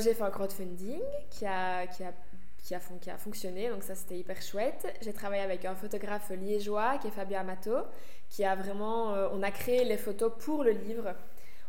[0.00, 1.00] j'ai fait un crowdfunding
[1.30, 2.12] qui a, qui a,
[2.58, 4.86] qui a, qui a fonctionné, donc ça c'était hyper chouette.
[5.00, 7.76] J'ai travaillé avec un photographe liégeois qui est Fabien Amato,
[8.28, 11.14] qui a vraiment, on a créé les photos pour le livre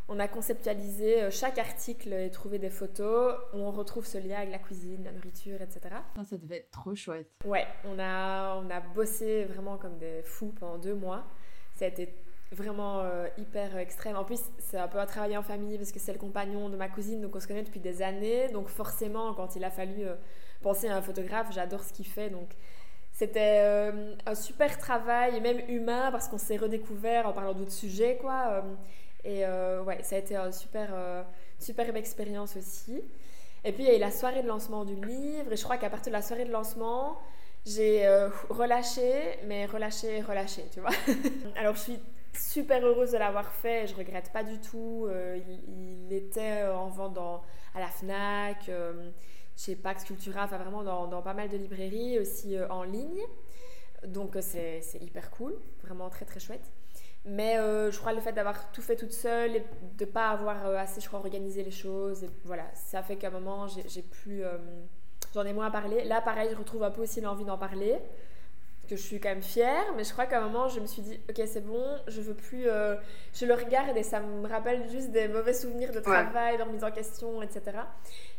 [0.08, 4.38] on a conceptualisé euh, chaque article et trouvé des photos où on retrouve ce lien
[4.38, 5.96] avec la cuisine, la nourriture, etc.
[6.30, 7.28] Ça, devait être trop chouette.
[7.46, 11.24] Ouais, on a, on a bossé vraiment comme des fous pendant deux mois.
[11.76, 12.14] Ça a été
[12.52, 14.18] vraiment euh, hyper extrême.
[14.18, 16.76] En plus, c'est un peu à travailler en famille parce que c'est le compagnon de
[16.76, 18.50] ma cousine, donc on se connaît depuis des années.
[18.50, 20.16] Donc forcément, quand il a fallu euh,
[20.62, 22.30] penser à un photographe, j'adore ce qu'il fait.
[22.30, 22.50] Donc
[23.14, 23.92] c'était
[24.26, 28.64] un super travail, même humain, parce qu'on s'est redécouvert en parlant d'autres sujets, quoi.
[29.24, 31.24] Et euh, ouais, ça a été une super, euh,
[31.60, 33.02] superbe expérience aussi.
[33.64, 35.78] Et puis il y a eu la soirée de lancement du livre, et je crois
[35.78, 37.20] qu'à partir de la soirée de lancement,
[37.66, 40.90] j'ai euh, relâché, mais relâché, relâché, tu vois.
[41.56, 42.00] Alors je suis
[42.34, 45.08] super heureuse de l'avoir fait, je regrette pas du tout.
[45.68, 47.18] il, était en vente
[47.76, 48.70] à la Fnac,
[49.56, 53.22] chez Pax Cultura, enfin vraiment dans, pas mal de librairies, aussi en ligne.
[54.08, 56.72] Donc c'est hyper cool, vraiment très très chouette.
[57.24, 60.30] Mais euh, je crois le fait d'avoir tout fait toute seule et de ne pas
[60.30, 63.68] avoir euh, assez, je crois, organisé les choses, et voilà, ça fait qu'à un moment,
[63.68, 64.44] j'ai plus.
[64.44, 64.58] Euh,
[65.34, 66.04] j'en ai moins parlé.
[66.04, 68.00] Là, pareil, je retrouve un peu aussi l'envie d'en parler,
[68.90, 71.04] que je suis quand même fière, mais je crois qu'à un moment, je me suis
[71.04, 72.64] dit, ok, c'est bon, je veux plus.
[72.64, 76.84] je le regarde et ça me rappelle juste des mauvais souvenirs de travail, de remise
[76.84, 77.62] en question, etc.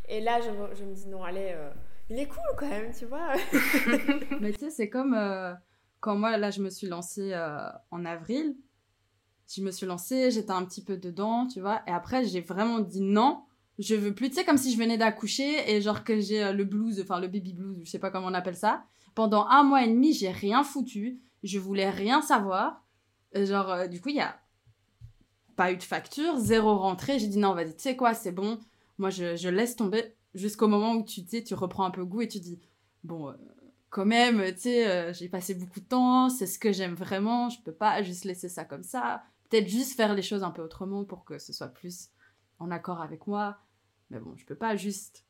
[0.09, 1.55] Et là, je me, je me dis, non, allez,
[2.11, 3.33] il est cool quand même, tu vois.
[4.41, 5.17] mais tu sais, c'est comme
[6.01, 7.33] quand moi, là, je me suis lancée
[7.93, 8.57] en avril
[9.55, 11.83] je me suis lancée, j'étais un petit peu dedans, tu vois.
[11.87, 13.43] Et après, j'ai vraiment dit non,
[13.79, 14.31] je veux plus.
[14.31, 17.21] Tu sais, comme si je venais d'accoucher et genre que j'ai euh, le blues, enfin
[17.21, 18.85] le baby blues, je sais pas comment on appelle ça.
[19.15, 21.21] Pendant un mois et demi, j'ai rien foutu.
[21.43, 22.83] Je voulais rien savoir.
[23.35, 24.39] genre, euh, du coup, il y a
[25.57, 27.19] pas eu de facture, zéro rentrée.
[27.19, 28.59] J'ai dit non, vas-y, tu sais quoi, c'est bon.
[28.99, 32.41] Moi, je, laisse tomber jusqu'au moment où tu, tu reprends un peu goût et tu
[32.41, 32.59] dis
[33.05, 33.29] bon.
[33.29, 33.35] Euh,
[33.91, 37.61] quand même, tu sais, j'ai passé beaucoup de temps, c'est ce que j'aime vraiment, je
[37.61, 39.23] peux pas juste laisser ça comme ça
[39.53, 42.11] peut-être juste faire les choses un peu autrement pour que ce soit plus
[42.59, 43.59] en accord avec moi.
[44.11, 45.27] Mais bon, je peux pas juste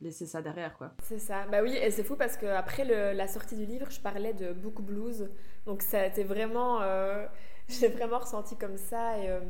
[0.00, 0.92] laisser ça derrière, quoi.
[1.04, 1.46] C'est ça.
[1.46, 2.84] Bah oui, et c'est fou parce qu'après
[3.14, 5.30] la sortie du livre, je parlais de beaucoup blues.
[5.66, 6.82] Donc ça a été vraiment...
[6.82, 7.26] Euh,
[7.68, 9.18] j'ai vraiment ressenti comme ça.
[9.18, 9.40] Et, euh,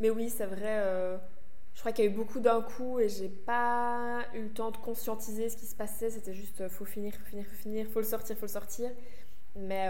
[0.00, 0.80] mais oui, c'est vrai...
[0.84, 1.16] Euh,
[1.74, 4.70] je crois qu'il y a eu beaucoup d'un coup et j'ai pas eu le temps
[4.70, 6.10] de conscientiser ce qui se passait.
[6.10, 8.90] C'était juste faut finir, faut finir, faut finir, faut le sortir, faut le sortir.
[9.54, 9.86] Mais,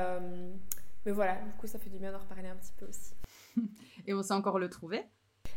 [1.04, 3.14] mais voilà, du coup, ça fait du bien d'en reparler un petit peu aussi.
[4.06, 5.04] Et on sait encore le trouver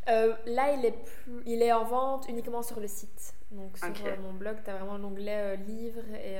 [0.07, 1.05] euh, Là, il est,
[1.45, 3.33] il est en vente uniquement sur le site.
[3.51, 6.37] Donc sur euh, mon blog, tu as vraiment l'onglet euh, livre et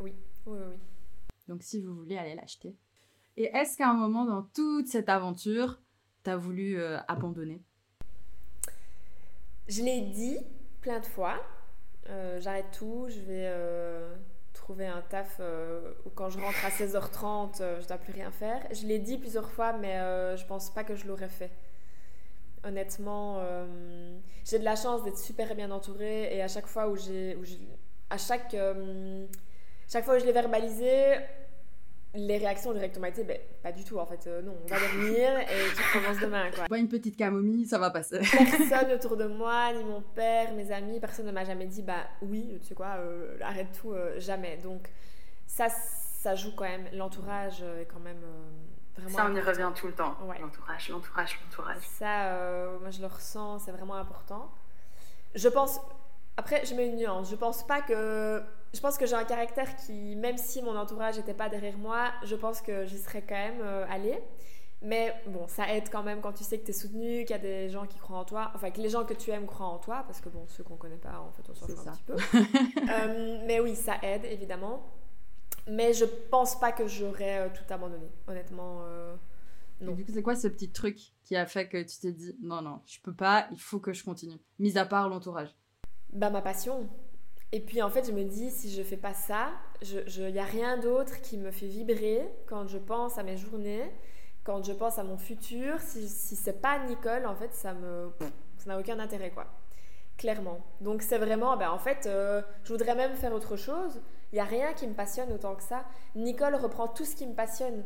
[0.00, 0.14] oui.
[0.46, 0.76] oui, oui,
[1.48, 2.76] Donc si vous voulez aller l'acheter.
[3.36, 5.80] Et est-ce qu'à un moment dans toute cette aventure,
[6.24, 7.62] tu as voulu abandonner?
[9.68, 10.38] Je l'ai dit
[10.80, 11.40] plein de fois.
[12.38, 13.48] J'arrête tout, je vais
[14.62, 18.30] trouver un taf euh, où quand je rentre à 16h30, euh, je dois plus rien
[18.30, 18.60] faire.
[18.70, 21.50] Je l'ai dit plusieurs fois, mais euh, je pense pas que je l'aurais fait.
[22.64, 23.42] Honnêtement,
[24.44, 27.36] j'ai de la chance d'être super bien entourée et à chaque fois où j'ai,
[28.08, 28.54] à chaque,
[29.88, 31.16] chaque fois où je l'ai verbalisé,
[32.14, 35.38] les réactions directement été ben, pas du tout en fait euh, non on va dormir
[35.40, 36.66] et tu commences demain quoi.
[36.66, 38.18] Pas une petite camomille ça va passer.
[38.18, 42.04] Personne autour de moi ni mon père mes amis personne ne m'a jamais dit bah
[42.20, 44.58] oui tu sais quoi euh, arrête tout euh, jamais.
[44.58, 44.90] Donc
[45.46, 46.86] ça ça joue quand même.
[46.92, 48.22] L'entourage est quand même
[48.96, 50.14] vraiment ça on y revient tout le temps.
[50.40, 51.82] L'entourage l'entourage l'entourage.
[51.98, 52.36] Ça
[52.80, 54.50] moi je le ressens c'est vraiment important.
[55.34, 55.80] Je pense
[56.36, 57.30] après je mets une nuance.
[57.30, 58.42] Je pense pas que
[58.74, 62.10] je pense que j'ai un caractère qui, même si mon entourage n'était pas derrière moi,
[62.24, 64.18] je pense que j'y serais quand même euh, allée.
[64.80, 67.34] Mais bon, ça aide quand même quand tu sais que tu es soutenu, qu'il y
[67.34, 69.66] a des gens qui croient en toi, enfin que les gens que tu aimes croient
[69.66, 71.92] en toi, parce que bon, ceux qu'on connaît pas, en fait, on s'en fout un
[71.92, 72.16] petit peu.
[72.90, 74.90] Euh, mais oui, ça aide évidemment.
[75.68, 78.82] Mais je pense pas que j'aurais euh, tout abandonné, honnêtement.
[79.80, 79.94] non.
[79.94, 82.62] du coup, c'est quoi ce petit truc qui a fait que tu t'es dit non,
[82.62, 85.54] non, je peux pas, il faut que je continue, mis à part l'entourage?
[86.12, 86.88] Bah, ma passion.
[87.52, 89.50] Et puis en fait, je me dis, si je fais pas ça,
[89.82, 93.92] il n'y a rien d'autre qui me fait vibrer quand je pense à mes journées,
[94.42, 95.78] quand je pense à mon futur.
[95.80, 98.10] Si, si c'est pas Nicole, en fait, ça me,
[98.56, 99.46] ça n'a aucun intérêt, quoi.
[100.16, 100.60] Clairement.
[100.80, 104.00] Donc c'est vraiment, ben, en fait, euh, je voudrais même faire autre chose.
[104.32, 105.84] Il n'y a rien qui me passionne autant que ça.
[106.14, 107.84] Nicole reprend tout ce qui me passionne.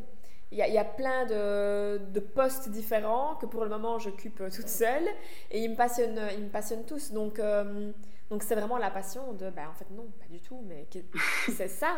[0.51, 4.37] Il y, a, y, a plein de, de, postes différents que pour le moment j'occupe
[4.37, 5.07] toute seule
[5.51, 7.11] et ils me passionnent, ils me passionnent tous.
[7.11, 7.91] Donc euh,
[8.29, 10.87] donc c'est vraiment la passion de, ben en fait non, pas du tout, mais
[11.55, 11.97] c'est ça,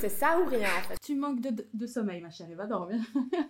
[0.00, 0.96] c'est ça ou rien en fait.
[1.00, 3.00] Tu manques de, de sommeil ma chérie, va dormir.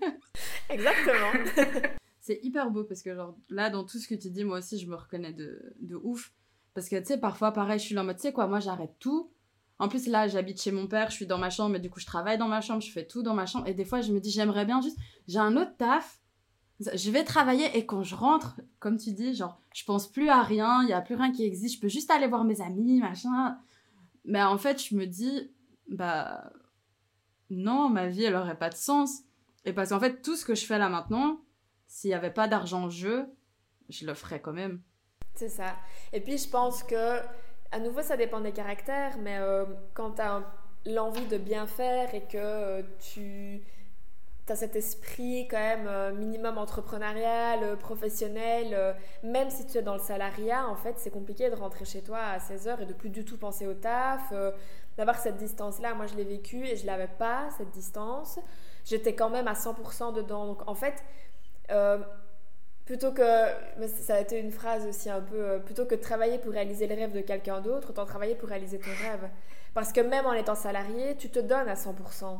[0.70, 1.32] Exactement.
[2.20, 4.78] c'est hyper beau parce que genre là dans tout ce que tu dis, moi aussi
[4.78, 6.32] je me reconnais de, de ouf.
[6.72, 8.60] Parce que tu sais, parfois pareil, je suis là en mode, tu sais quoi, moi
[8.60, 9.30] j'arrête tout.
[9.78, 12.00] En plus là, j'habite chez mon père, je suis dans ma chambre, mais du coup
[12.00, 13.66] je travaille dans ma chambre, je fais tout dans ma chambre.
[13.66, 14.96] Et des fois je me dis, j'aimerais bien juste,
[15.26, 16.20] j'ai un autre taf
[16.80, 20.42] Je vais travailler et quand je rentre, comme tu dis, genre, je pense plus à
[20.42, 23.00] rien, il y a plus rien qui existe, je peux juste aller voir mes amis,
[23.00, 23.58] machin.
[24.24, 25.52] Mais en fait, je me dis,
[25.88, 26.52] bah,
[27.50, 29.20] non, ma vie, elle aurait pas de sens.
[29.64, 31.40] Et parce qu'en fait, tout ce que je fais là maintenant,
[31.86, 33.26] s'il n'y avait pas d'argent en jeu,
[33.88, 34.82] je le ferais quand même.
[35.34, 35.76] C'est ça.
[36.12, 37.20] Et puis, je pense que,
[37.74, 39.64] à nouveau, ça dépend des caractères, mais euh,
[39.94, 40.42] quand tu as
[40.86, 43.64] l'envie de bien faire et que euh, tu
[44.48, 48.94] as cet esprit quand même euh, minimum entrepreneurial, professionnel,
[49.24, 52.18] même si tu es dans le salariat, en fait, c'est compliqué de rentrer chez toi
[52.18, 54.32] à 16h et de plus du tout penser au taf,
[54.96, 55.94] d'avoir cette distance-là.
[55.94, 58.38] Moi, je l'ai vécu et je l'avais pas, cette distance.
[58.84, 60.46] J'étais quand même à 100% dedans.
[60.46, 61.02] Donc, en fait,
[62.84, 63.22] plutôt que,
[63.88, 66.94] ça a été une phrase aussi un peu, euh, plutôt que travailler pour réaliser les
[66.94, 69.28] rêves de quelqu'un d'autre, autant travailler pour réaliser ton rêve.
[69.72, 72.38] Parce que même en étant salarié, tu te donnes à 100%.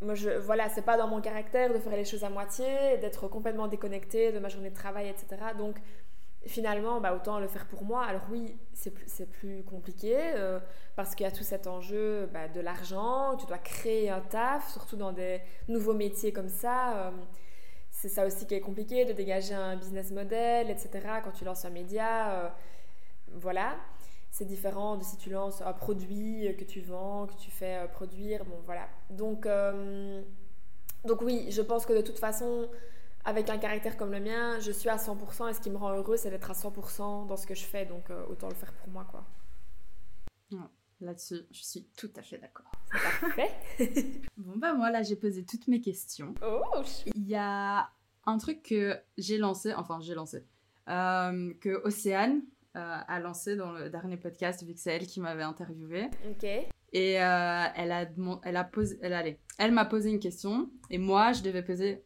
[0.00, 3.28] Moi, je, voilà, c'est pas dans mon caractère de faire les choses à moitié, d'être
[3.28, 5.36] complètement déconnecté de ma journée de travail, etc.
[5.58, 5.76] Donc,
[6.46, 8.04] finalement, bah, autant le faire pour moi.
[8.04, 10.58] Alors oui, c'est plus, plus compliqué euh,
[10.96, 14.68] parce qu'il y a tout cet enjeu bah, de l'argent, tu dois créer un taf,
[14.70, 16.96] surtout dans des nouveaux métiers comme ça.
[16.96, 17.10] Euh,
[18.02, 20.90] c'est ça aussi qui est compliqué, de dégager un business model, etc.
[21.22, 22.48] Quand tu lances un média, euh,
[23.34, 23.76] voilà.
[24.32, 27.86] C'est différent de si tu lances un produit que tu vends, que tu fais euh,
[27.86, 28.88] produire, bon voilà.
[29.10, 30.20] Donc, euh,
[31.04, 32.68] donc oui, je pense que de toute façon,
[33.24, 35.92] avec un caractère comme le mien, je suis à 100% et ce qui me rend
[35.92, 38.88] heureux, c'est d'être à 100% dans ce que je fais, donc autant le faire pour
[38.88, 39.24] moi, quoi.
[41.02, 42.70] Là-dessus, je suis tout à fait d'accord.
[42.92, 43.50] Parfait.
[44.36, 46.32] bon, bah moi, là, j'ai posé toutes mes questions.
[46.44, 46.82] Oh,
[47.16, 47.90] Il y a
[48.24, 50.46] un truc que j'ai lancé, enfin, j'ai lancé,
[50.88, 52.42] euh, que Océane
[52.76, 56.08] euh, a lancé dans le dernier podcast, vu que c'est elle qui m'avait interviewé.
[56.30, 56.44] Ok.
[56.44, 58.06] Et euh, elle a,
[58.44, 62.04] elle a posé, elle, allait, elle m'a posé une question, et moi, je devais poser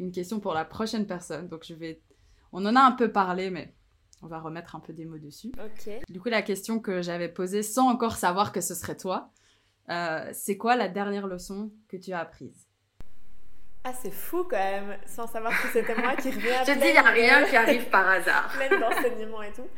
[0.00, 1.46] une question pour la prochaine personne.
[1.46, 2.02] Donc, je vais.
[2.50, 3.76] On en a un peu parlé, mais
[4.24, 5.52] on va remettre un peu des mots dessus.
[6.08, 9.30] Du coup, la question que j'avais posée sans encore savoir que ce serait toi,
[9.90, 12.66] euh, c'est quoi la dernière leçon que tu as apprise?
[13.84, 16.92] Ah, c'est fou quand même, sans savoir que c'était moi qui reviens Je dis, il
[16.92, 18.50] n'y a rien qui arrive par hasard.
[18.56, 19.68] plein d'enseignements et tout.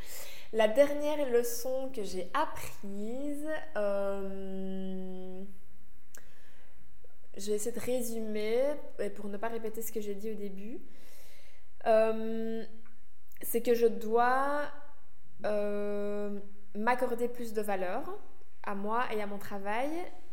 [0.52, 5.42] La dernière leçon que j'ai apprise, euh,
[7.36, 8.62] je vais essayer de résumer
[9.16, 10.78] pour ne pas répéter ce que j'ai dit au début.
[11.88, 12.64] Euh,
[13.42, 14.62] c'est que je dois
[15.44, 16.38] euh,
[16.74, 18.18] m'accorder plus de valeur
[18.62, 19.90] à moi et à mon travail.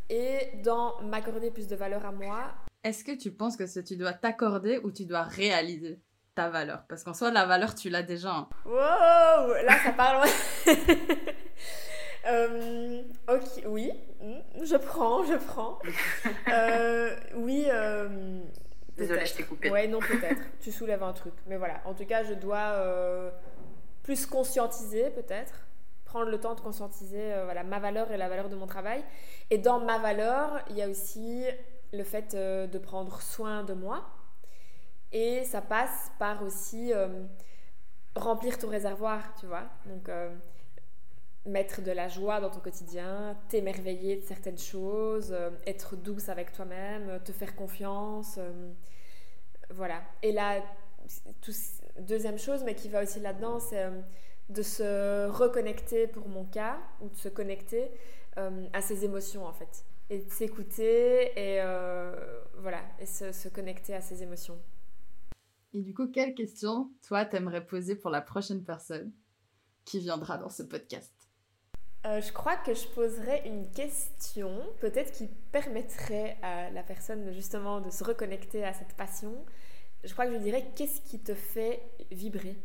[0.10, 2.54] Et dans m'accorder plus de valeur à moi.
[2.84, 6.02] Est-ce que tu penses que tu dois t'accorder ou tu dois réaliser
[6.36, 6.84] ta valeur?
[6.90, 8.32] Parce qu'en soi, la valeur, tu l'as déjà.
[8.32, 8.50] Hein.
[8.66, 10.28] Wow Là, ça parle.
[12.28, 13.92] euh, ok, oui,
[14.22, 15.80] hmm, je prends, je prends.
[16.50, 17.66] Euh, oui.
[18.98, 19.72] Désolée, je t'ai coupé.
[19.72, 20.42] Ouais, non, peut-être.
[20.62, 21.34] tu soulèves un truc.
[21.48, 23.32] Mais voilà, en tout cas, je dois euh,
[24.04, 25.68] plus conscientiser, peut-être.
[26.06, 29.04] Prendre le temps de conscientiser euh, voilà, ma valeur et la valeur de mon travail.
[29.50, 31.46] Et dans ma valeur, il y a aussi
[31.92, 34.06] le fait euh, de prendre soin de moi.
[35.12, 36.92] Et ça passe par aussi
[38.16, 39.66] remplir ton réservoir, tu vois.
[39.86, 40.10] Donc,
[41.46, 46.54] mettre de la joie dans ton quotidien, t'émerveiller de certaines choses, euh, être douce avec
[46.54, 48.36] toi-même, te faire confiance.
[48.38, 48.72] Euh,
[49.70, 50.02] voilà.
[50.22, 50.64] Et la
[52.00, 54.02] deuxième chose, mais qui va aussi là-dedans, c'est euh,
[54.50, 57.92] de se reconnecter pour mon cas, ou de se connecter
[58.36, 59.86] à ses émotions en fait.
[60.10, 61.62] Et de s'écouter et
[62.58, 64.60] voilà, et se, se connecter à ses émotions.
[65.72, 69.14] Et du coup, quelle question, toi, t'aimerais poser pour la prochaine personne
[69.86, 71.23] qui viendra dans ce podcast?
[72.06, 77.80] Euh, je crois que je poserais une question, peut-être qui permettrait à la personne justement
[77.80, 79.46] de se reconnecter à cette passion.
[80.04, 81.82] Je crois que je dirais qu'est-ce qui te fait
[82.12, 82.58] vibrer?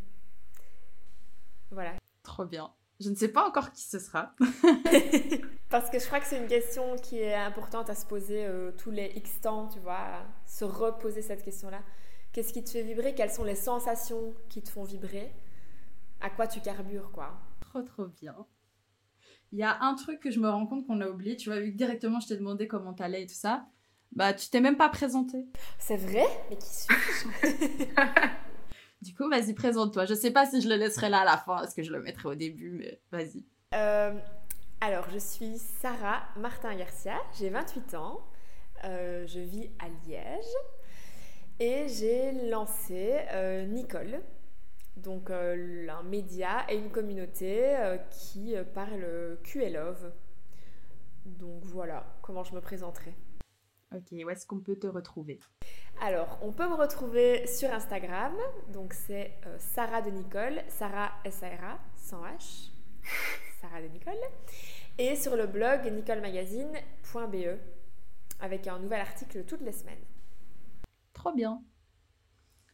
[1.70, 1.92] Voilà.
[2.24, 2.72] Trop bien.
[2.98, 4.34] Je ne sais pas encore qui ce sera.
[5.68, 8.72] Parce que je crois que c'est une question qui est importante à se poser euh,
[8.72, 11.82] tous les X temps, tu vois, se reposer cette question-là.
[12.32, 13.14] Qu'est-ce qui te fait vibrer?
[13.14, 15.32] Quelles sont les sensations qui te font vibrer?
[16.20, 17.38] À quoi tu carbures, quoi?
[17.60, 18.34] Trop, trop bien.
[19.52, 21.36] Il y a un truc que je me rends compte qu'on a oublié.
[21.36, 23.66] Tu vois, vu que directement je t'ai demandé comment t'allais et tout ça,
[24.12, 25.46] bah tu t'es même pas présenté.
[25.78, 26.26] C'est vrai?
[26.50, 27.84] Mais qui suis-je?
[29.00, 30.06] Du coup, vas-y, présente-toi.
[30.06, 32.02] Je sais pas si je le laisserai là à la fin, est-ce que je le
[32.02, 33.44] mettrai au début, mais vas-y.
[33.74, 34.12] Euh,
[34.80, 38.20] alors, je suis Sarah Martin Garcia, j'ai 28 ans,
[38.84, 40.44] euh, je vis à Liège
[41.60, 44.20] et j'ai lancé euh, Nicole,
[44.98, 50.12] donc euh, un média et une communauté euh, qui euh, parle Q Love.
[51.24, 53.14] Donc voilà comment je me présenterai.
[53.94, 55.40] Ok, où est-ce qu'on peut te retrouver?
[56.02, 58.34] Alors, on peut me retrouver sur Instagram,
[58.72, 62.70] donc c'est euh, Sarah de Nicole, Sarah S-A-R-A, sans H,
[63.60, 64.12] Sarah de Nicole,
[64.98, 67.58] et sur le blog nicolemagazine.be,
[68.40, 70.04] avec un nouvel article toutes les semaines.
[71.14, 71.62] Trop bien.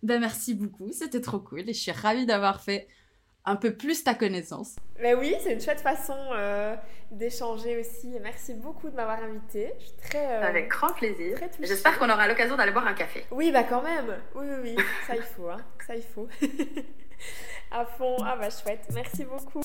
[0.04, 2.88] Ben merci beaucoup, c'était trop cool et je suis ravie d'avoir fait
[3.46, 4.76] un peu plus ta connaissance.
[5.00, 6.76] Mais oui, c'est une chouette façon euh,
[7.10, 8.18] d'échanger aussi.
[8.22, 9.72] Merci beaucoup de m'avoir invitée.
[9.78, 10.26] Je suis très.
[10.26, 11.38] Euh, Avec grand plaisir.
[11.58, 13.24] J'espère qu'on aura l'occasion d'aller boire un café.
[13.30, 14.14] Oui, bah quand même.
[14.34, 14.84] Oui, oui, oui.
[15.06, 15.48] Ça, il faut.
[15.48, 15.64] Hein.
[15.86, 16.28] Ça, il faut.
[17.70, 18.16] à fond.
[18.26, 18.86] Ah, bah chouette.
[18.92, 19.62] Merci beaucoup.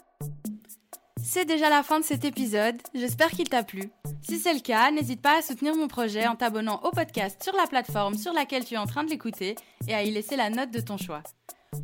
[1.32, 2.82] C'est déjà la fin de cet épisode.
[2.96, 3.92] J'espère qu'il t'a plu.
[4.24, 7.56] Si c'est le cas, n'hésite pas à soutenir mon projet en t'abonnant au podcast sur
[7.56, 9.54] la plateforme sur laquelle tu es en train de l'écouter
[9.88, 11.22] et à y laisser la note de ton choix.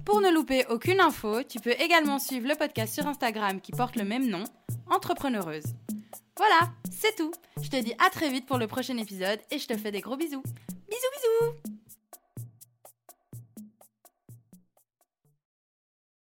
[0.04, 3.98] Pour ne louper aucune info, tu peux également suivre le podcast sur Instagram qui porte
[3.98, 4.46] le même nom,
[4.90, 5.76] Entrepreneureuse.
[6.38, 7.32] Voilà, c'est tout.
[7.62, 10.02] Je te dis à très vite pour le prochain épisode et je te fais des
[10.02, 10.42] gros bisous.
[10.90, 11.85] Bisous bisous